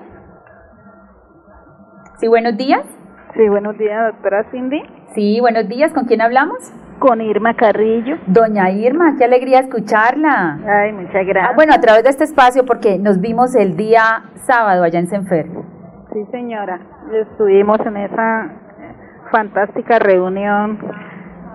Sí, 2.20 2.28
buenos 2.28 2.54
días. 2.58 2.82
Sí, 3.34 3.48
buenos 3.48 3.78
días, 3.78 4.12
doctora 4.12 4.44
Cindy. 4.50 4.82
Sí, 5.14 5.40
buenos 5.40 5.66
días. 5.66 5.90
¿Con 5.94 6.04
quién 6.04 6.20
hablamos? 6.20 6.58
Con 6.98 7.22
Irma 7.22 7.56
Carrillo. 7.56 8.18
Doña 8.26 8.70
Irma, 8.70 9.14
qué 9.16 9.24
alegría 9.24 9.60
escucharla. 9.60 10.58
Ay, 10.68 10.92
muchas 10.92 11.24
gracias. 11.26 11.48
Ah, 11.48 11.54
bueno, 11.54 11.72
a 11.72 11.80
través 11.80 12.04
de 12.04 12.10
este 12.10 12.24
espacio, 12.24 12.66
porque 12.66 12.98
nos 12.98 13.22
vimos 13.22 13.54
el 13.54 13.74
día 13.74 14.24
sábado 14.46 14.84
allá 14.84 14.98
en 14.98 15.06
Senfer. 15.06 15.46
Sí, 16.14 16.24
señora. 16.30 16.80
Estuvimos 17.12 17.80
en 17.80 17.96
esa 17.96 18.52
fantástica 19.32 19.98
reunión 19.98 20.78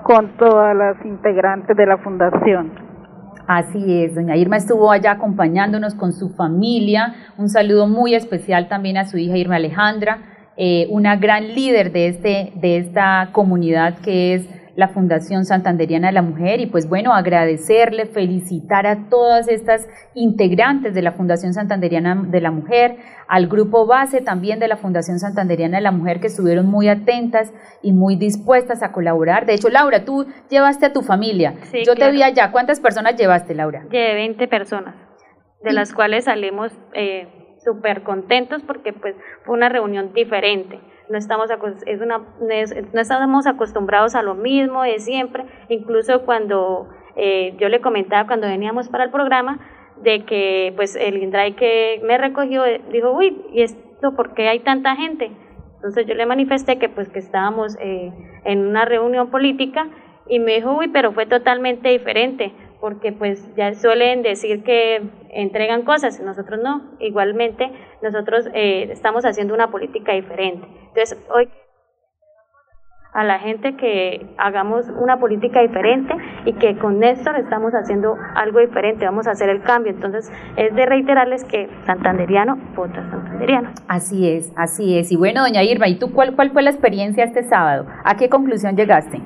con 0.04 0.36
todas 0.36 0.76
las 0.76 0.98
integrantes 1.06 1.78
de 1.78 1.86
la 1.86 1.98
fundación. 2.00 2.74
Así 3.48 4.04
es, 4.04 4.16
doña 4.16 4.36
Irma 4.36 4.58
estuvo 4.58 4.92
allá 4.92 5.12
acompañándonos 5.12 5.96
con 5.96 6.12
su 6.12 6.32
familia. 6.36 7.16
Un 7.38 7.48
saludo 7.48 7.88
muy 7.88 8.16
especial 8.16 8.68
también 8.68 8.98
a 8.98 9.06
su 9.06 9.18
hija 9.18 9.38
Irma 9.38 9.56
Alejandra 9.56 10.20
eh, 10.62 10.88
una 10.90 11.16
gran 11.16 11.56
líder 11.56 11.94
de, 11.94 12.10
este, 12.10 12.52
de 12.56 12.80
esta 12.80 13.30
comunidad 13.32 14.00
que 14.00 14.34
es 14.34 14.50
la 14.80 14.88
Fundación 14.88 15.44
Santanderiana 15.44 16.08
de 16.08 16.14
la 16.14 16.22
Mujer 16.22 16.62
y 16.62 16.66
pues 16.66 16.88
bueno, 16.88 17.14
agradecerle, 17.14 18.06
felicitar 18.06 18.88
a 18.88 19.10
todas 19.10 19.50
estas 19.50 19.88
integrantes 20.16 20.94
de 20.94 21.02
la 21.02 21.12
Fundación 21.12 21.54
Santanderiana 21.54 22.16
de 22.16 22.40
la 22.40 22.50
Mujer, 22.50 22.96
al 23.28 23.48
grupo 23.48 23.86
base 23.86 24.22
también 24.22 24.60
de 24.60 24.70
la 24.70 24.78
Fundación 24.78 25.20
Santanderiana 25.20 25.78
de 25.78 25.84
la 25.84 25.92
Mujer 25.92 26.22
que 26.22 26.28
estuvieron 26.28 26.66
muy 26.66 26.88
atentas 26.88 27.54
y 27.84 27.92
muy 27.92 28.16
dispuestas 28.16 28.82
a 28.82 28.94
colaborar. 28.94 29.46
De 29.46 29.54
hecho, 29.54 29.68
Laura, 29.70 30.06
tú 30.06 30.26
llevaste 30.50 30.86
a 30.86 30.94
tu 30.94 31.02
familia. 31.02 31.56
Yo 31.86 31.96
te 31.96 32.10
vi 32.12 32.24
allá. 32.24 32.52
¿Cuántas 32.52 32.80
personas 32.80 33.18
llevaste, 33.18 33.54
Laura? 33.54 33.84
Llevé 33.92 34.14
20 34.14 34.48
personas, 34.48 34.96
de 35.62 35.74
las 35.74 35.94
cuales 35.94 36.24
salimos... 36.24 36.72
Eh, 36.94 37.28
súper 37.62 38.04
contentos 38.04 38.62
porque 38.64 38.94
pues 38.94 39.16
fue 39.44 39.56
una 39.56 39.68
reunión 39.68 40.14
diferente. 40.14 40.80
No 41.10 41.18
estamos, 41.18 41.50
es 41.88 42.02
una, 42.02 42.20
no 42.20 43.02
estamos 43.02 43.48
acostumbrados 43.48 44.16
a 44.16 44.22
lo 44.22 44.36
mismo 44.36 44.84
de 44.84 45.00
siempre, 45.00 45.46
incluso 45.68 46.24
cuando 46.24 46.90
eh, 47.16 47.56
yo 47.58 47.68
le 47.68 47.82
comentaba 47.82 48.28
cuando 48.28 48.48
veníamos 48.48 48.90
para 48.90 49.06
el 49.06 49.10
programa 49.10 49.60
de 50.02 50.24
que 50.26 50.74
pues 50.76 50.96
el 50.96 51.18
INDRAI 51.18 51.56
que 51.56 52.02
me 52.04 52.18
recogió 52.18 52.66
eh, 52.66 52.82
dijo, 52.92 53.12
uy, 53.12 53.42
¿y 53.52 53.64
esto 53.64 54.16
por 54.16 54.34
qué 54.34 54.48
hay 54.48 54.60
tanta 54.60 54.96
gente? 54.96 55.32
Entonces 55.76 56.06
yo 56.06 56.14
le 56.14 56.26
manifesté 56.26 56.78
que 56.78 56.90
pues 56.90 57.10
que 57.10 57.20
estábamos 57.20 57.78
eh, 57.80 58.12
en 58.46 58.68
una 58.68 58.86
reunión 58.86 59.30
política 59.30 59.88
y 60.28 60.40
me 60.40 60.56
dijo, 60.56 60.78
uy, 60.78 60.90
pero 60.90 61.12
fue 61.12 61.26
totalmente 61.26 61.90
diferente, 61.90 62.54
porque 62.80 63.12
pues 63.12 63.54
ya 63.56 63.74
suelen 63.74 64.22
decir 64.22 64.64
que 64.64 65.02
entregan 65.30 65.84
cosas, 65.84 66.20
nosotros 66.22 66.60
no. 66.64 66.92
Igualmente, 67.00 67.72
nosotros 68.02 68.48
eh, 68.54 68.88
estamos 68.92 69.26
haciendo 69.26 69.54
una 69.54 69.70
política 69.70 70.14
diferente. 70.14 70.66
Entonces, 70.88 71.18
hoy 71.34 71.50
a 73.14 73.24
la 73.24 73.40
gente 73.40 73.76
que 73.76 74.28
hagamos 74.38 74.86
una 74.90 75.20
política 75.20 75.62
diferente 75.62 76.14
y 76.46 76.54
que 76.54 76.78
con 76.78 77.00
Néstor 77.00 77.38
estamos 77.38 77.74
haciendo 77.74 78.16
algo 78.36 78.60
diferente, 78.60 79.06
vamos 79.06 79.28
a 79.28 79.32
hacer 79.32 79.50
el 79.50 79.64
cambio. 79.64 79.92
Entonces, 79.92 80.32
es 80.58 80.76
de 80.76 80.86
reiterarles 80.86 81.44
que 81.44 81.70
santanderiano 81.86 82.58
vota 82.76 83.10
santanderiano. 83.10 83.72
Así 83.88 84.30
es, 84.30 84.54
así 84.56 84.98
es. 84.98 85.12
Y 85.12 85.16
bueno, 85.16 85.42
doña 85.42 85.64
Irma, 85.64 85.88
¿y 85.88 85.98
tú 85.98 86.14
cuál, 86.14 86.36
cuál 86.36 86.52
fue 86.52 86.62
la 86.62 86.70
experiencia 86.70 87.24
este 87.24 87.44
sábado? 87.44 87.88
¿A 88.04 88.16
qué 88.16 88.30
conclusión 88.30 88.76
llegaste? 88.76 89.22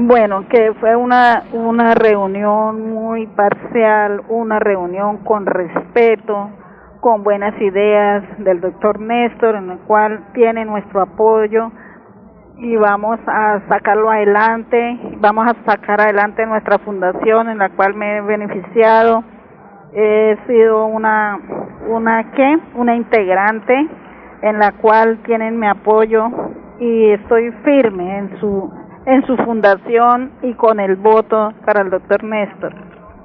Bueno, 0.00 0.46
que 0.48 0.74
fue 0.74 0.94
una, 0.94 1.42
una 1.52 1.92
reunión 1.92 2.88
muy 2.88 3.26
parcial, 3.26 4.22
una 4.28 4.60
reunión 4.60 5.24
con 5.24 5.44
respeto, 5.44 6.50
con 7.00 7.24
buenas 7.24 7.60
ideas 7.60 8.22
del 8.38 8.60
doctor 8.60 9.00
Néstor, 9.00 9.56
en 9.56 9.70
el 9.72 9.78
cual 9.80 10.20
tiene 10.34 10.64
nuestro 10.64 11.02
apoyo 11.02 11.72
y 12.58 12.76
vamos 12.76 13.18
a 13.26 13.60
sacarlo 13.68 14.08
adelante, 14.08 15.00
vamos 15.16 15.48
a 15.48 15.64
sacar 15.68 16.00
adelante 16.00 16.46
nuestra 16.46 16.78
fundación 16.78 17.48
en 17.48 17.58
la 17.58 17.70
cual 17.70 17.94
me 17.94 18.18
he 18.18 18.20
beneficiado. 18.20 19.24
He 19.94 20.38
sido 20.46 20.86
una, 20.86 21.40
una 21.88 22.30
¿qué? 22.36 22.56
Una 22.76 22.94
integrante 22.94 23.74
en 24.42 24.60
la 24.60 24.70
cual 24.80 25.18
tienen 25.24 25.58
mi 25.58 25.66
apoyo 25.66 26.28
y 26.78 27.10
estoy 27.10 27.50
firme 27.64 28.18
en 28.18 28.38
su 28.38 28.87
en 29.08 29.26
su 29.26 29.36
fundación 29.38 30.32
y 30.42 30.52
con 30.52 30.78
el 30.80 30.96
voto 30.96 31.54
para 31.64 31.80
el 31.80 31.88
doctor 31.88 32.22
Néstor. 32.24 32.74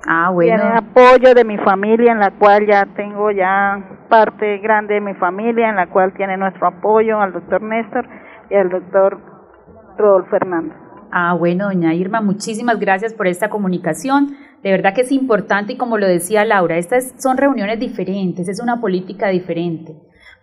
Ah, 0.07 0.29
bueno. 0.31 0.55
Tiene 0.55 0.77
apoyo 0.77 1.33
de 1.33 1.43
mi 1.43 1.57
familia, 1.57 2.13
en 2.13 2.19
la 2.19 2.31
cual 2.31 2.65
ya 2.65 2.85
tengo 2.95 3.31
ya 3.31 3.83
parte 4.09 4.59
grande 4.59 4.95
de 4.95 5.01
mi 5.01 5.13
familia, 5.15 5.69
en 5.69 5.75
la 5.75 5.87
cual 5.87 6.13
tiene 6.13 6.37
nuestro 6.37 6.67
apoyo 6.67 7.19
al 7.19 7.33
doctor 7.33 7.61
Néstor 7.61 8.07
y 8.49 8.55
al 8.55 8.69
doctor 8.69 9.19
Rodolfo 9.97 10.35
Hernández. 10.37 10.77
Ah, 11.11 11.35
bueno, 11.37 11.65
doña 11.65 11.93
Irma, 11.93 12.21
muchísimas 12.21 12.79
gracias 12.79 13.13
por 13.13 13.27
esta 13.27 13.49
comunicación. 13.49 14.37
De 14.63 14.71
verdad 14.71 14.93
que 14.95 15.01
es 15.01 15.11
importante 15.11 15.73
y 15.73 15.77
como 15.77 15.97
lo 15.97 16.07
decía 16.07 16.45
Laura, 16.45 16.77
estas 16.77 17.13
son 17.21 17.35
reuniones 17.35 17.79
diferentes, 17.79 18.47
es 18.47 18.61
una 18.61 18.79
política 18.79 19.27
diferente 19.27 19.93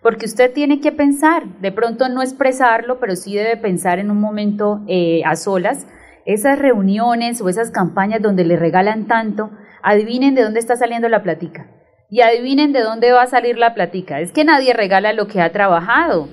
porque 0.01 0.25
usted 0.25 0.51
tiene 0.51 0.79
que 0.79 0.91
pensar, 0.91 1.45
de 1.59 1.71
pronto 1.71 2.09
no 2.09 2.21
expresarlo, 2.21 2.99
pero 2.99 3.15
sí 3.15 3.35
debe 3.35 3.55
pensar 3.57 3.99
en 3.99 4.09
un 4.09 4.19
momento 4.19 4.81
eh, 4.87 5.21
a 5.25 5.35
solas, 5.35 5.85
esas 6.25 6.57
reuniones 6.57 7.41
o 7.41 7.49
esas 7.49 7.71
campañas 7.71 8.21
donde 8.21 8.43
le 8.43 8.57
regalan 8.57 9.05
tanto, 9.05 9.51
adivinen 9.83 10.35
de 10.35 10.43
dónde 10.43 10.59
está 10.59 10.75
saliendo 10.75 11.07
la 11.09 11.23
platica. 11.23 11.67
Y 12.09 12.21
adivinen 12.21 12.73
de 12.73 12.81
dónde 12.81 13.11
va 13.11 13.23
a 13.23 13.27
salir 13.27 13.57
la 13.57 13.73
platica. 13.73 14.19
Es 14.19 14.31
que 14.31 14.43
nadie 14.43 14.73
regala 14.73 15.13
lo 15.13 15.27
que 15.27 15.39
ha 15.39 15.51
trabajado. 15.51 16.27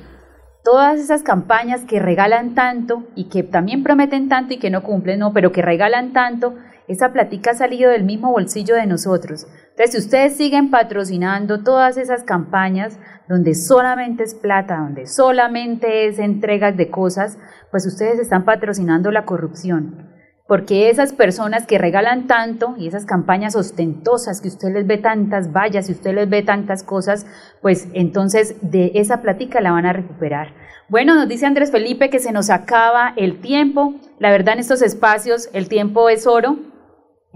Todas 0.65 0.99
esas 0.99 1.23
campañas 1.23 1.85
que 1.85 2.01
regalan 2.01 2.55
tanto 2.55 3.05
y 3.15 3.29
que 3.29 3.45
también 3.45 3.85
prometen 3.85 4.29
tanto 4.29 4.55
y 4.55 4.59
que 4.59 4.71
no 4.71 4.83
cumplen, 4.83 5.21
no, 5.21 5.33
pero 5.33 5.53
que 5.53 5.63
regalan 5.63 6.13
tanto, 6.13 6.57
esa 6.89 7.13
platica 7.13 7.53
ha 7.53 7.55
salido 7.55 7.91
del 7.91 8.05
mismo 8.05 8.33
bolsillo 8.33 8.75
de 8.75 8.87
nosotros. 8.87 9.47
Entonces, 9.71 9.93
si 9.93 9.99
ustedes 9.99 10.37
siguen 10.37 10.71
patrocinando 10.71 11.63
todas 11.63 11.97
esas 11.97 12.25
campañas 12.25 12.99
donde 13.29 13.55
solamente 13.55 14.25
es 14.25 14.35
plata, 14.35 14.79
donde 14.79 15.07
solamente 15.07 16.07
es 16.07 16.19
entregas 16.19 16.77
de 16.77 16.91
cosas, 16.91 17.39
pues 17.71 17.87
ustedes 17.87 18.19
están 18.19 18.45
patrocinando 18.45 19.11
la 19.11 19.25
corrupción. 19.25 20.09
Porque 20.49 20.89
esas 20.89 21.13
personas 21.13 21.67
que 21.67 21.77
regalan 21.77 22.27
tanto 22.27 22.75
y 22.79 22.89
esas 22.89 23.05
campañas 23.05 23.55
ostentosas 23.55 24.41
que 24.41 24.49
usted 24.49 24.73
les 24.73 24.87
ve 24.87 24.97
tantas 24.97 25.53
vallas 25.53 25.91
y 25.91 25.93
usted 25.93 26.15
les 26.15 26.31
ve 26.31 26.43
tantas 26.43 26.83
cosas, 26.83 27.27
pues 27.61 27.87
entonces 27.93 28.57
de 28.63 28.93
esa 28.95 29.21
plática 29.21 29.61
la 29.61 29.73
van 29.73 29.85
a 29.85 29.93
recuperar. 29.93 30.55
Bueno, 30.89 31.15
nos 31.15 31.29
dice 31.29 31.45
Andrés 31.45 31.71
Felipe 31.71 32.09
que 32.09 32.19
se 32.19 32.33
nos 32.33 32.49
acaba 32.49 33.13
el 33.17 33.43
tiempo. 33.43 33.93
La 34.19 34.31
verdad 34.31 34.55
en 34.55 34.61
estos 34.61 34.81
espacios 34.81 35.51
el 35.53 35.69
tiempo 35.69 36.09
es 36.09 36.27
oro. 36.27 36.57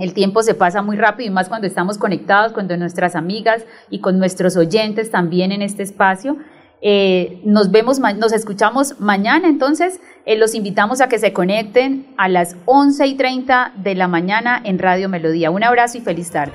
El 0.03 0.15
tiempo 0.15 0.43
se 0.43 0.55
pasa 0.55 0.83
muy 0.83 0.97
rápido 0.97 1.29
y 1.29 1.31
más 1.33 1.49
cuando 1.49 1.69
estamos 1.69 1.97
conectados, 1.97 2.53
cuando 2.53 2.77
nuestras 2.77 3.15
amigas 3.15 3.63
y 3.89 4.01
con 4.01 4.19
nuestros 4.19 4.57
oyentes 4.57 5.13
también 5.13 5.53
en 5.53 5.63
este 5.63 5.85
espacio. 5.85 6.39
Eh, 6.81 7.41
nos 7.45 7.71
vemos, 7.71 8.01
nos 8.01 8.33
escuchamos 8.33 8.99
mañana, 8.99 9.47
entonces 9.47 10.01
eh, 10.27 10.37
los 10.37 10.57
invitamos 10.57 11.01
a 11.01 11.09
que 11.09 11.21
se 11.21 11.33
conecten 11.33 12.13
a 12.17 12.29
las 12.29 12.57
11 12.65 13.07
y 13.07 13.15
30 13.15 13.75
de 13.77 13.95
la 13.95 14.09
mañana 14.09 14.61
en 14.65 14.81
Radio 14.81 15.09
Melodía. 15.09 15.53
Un 15.53 15.63
abrazo 15.63 15.99
y 15.99 16.01
feliz 16.01 16.33
tarde. 16.33 16.55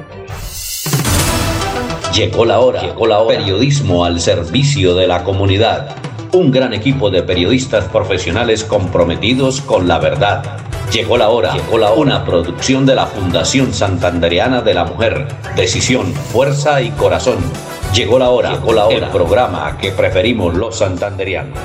Llegó 2.13 2.43
la 2.43 2.59
hora, 2.59 2.81
llegó 2.81 3.07
la 3.07 3.19
hora. 3.19 3.37
Periodismo 3.37 4.03
al 4.03 4.19
servicio 4.19 4.93
de 4.93 5.07
la 5.07 5.23
comunidad. 5.23 5.95
Un 6.33 6.51
gran 6.51 6.73
equipo 6.73 7.09
de 7.09 7.23
periodistas 7.23 7.85
profesionales 7.85 8.65
comprometidos 8.65 9.61
con 9.61 9.87
la 9.87 9.99
verdad. 9.99 10.66
Llegó 10.91 11.17
la 11.17 11.29
hora, 11.29 11.53
llegó 11.53 11.77
la 11.77 11.91
hora. 11.91 11.99
Una 11.99 12.25
producción 12.25 12.85
de 12.85 12.95
la 12.95 13.07
Fundación 13.07 13.73
Santanderiana 13.73 14.61
de 14.61 14.73
la 14.73 14.85
Mujer. 14.85 15.27
Decisión, 15.55 16.13
fuerza 16.13 16.81
y 16.81 16.91
corazón. 16.91 17.39
Llegó 17.93 18.17
la 18.17 18.29
hora, 18.29 18.53
llegó 18.53 18.73
la 18.73 18.85
hora. 18.85 19.07
El 19.07 19.11
programa 19.11 19.77
que 19.77 19.91
preferimos 19.91 20.53
los 20.55 20.77
santanderianos. 20.77 21.57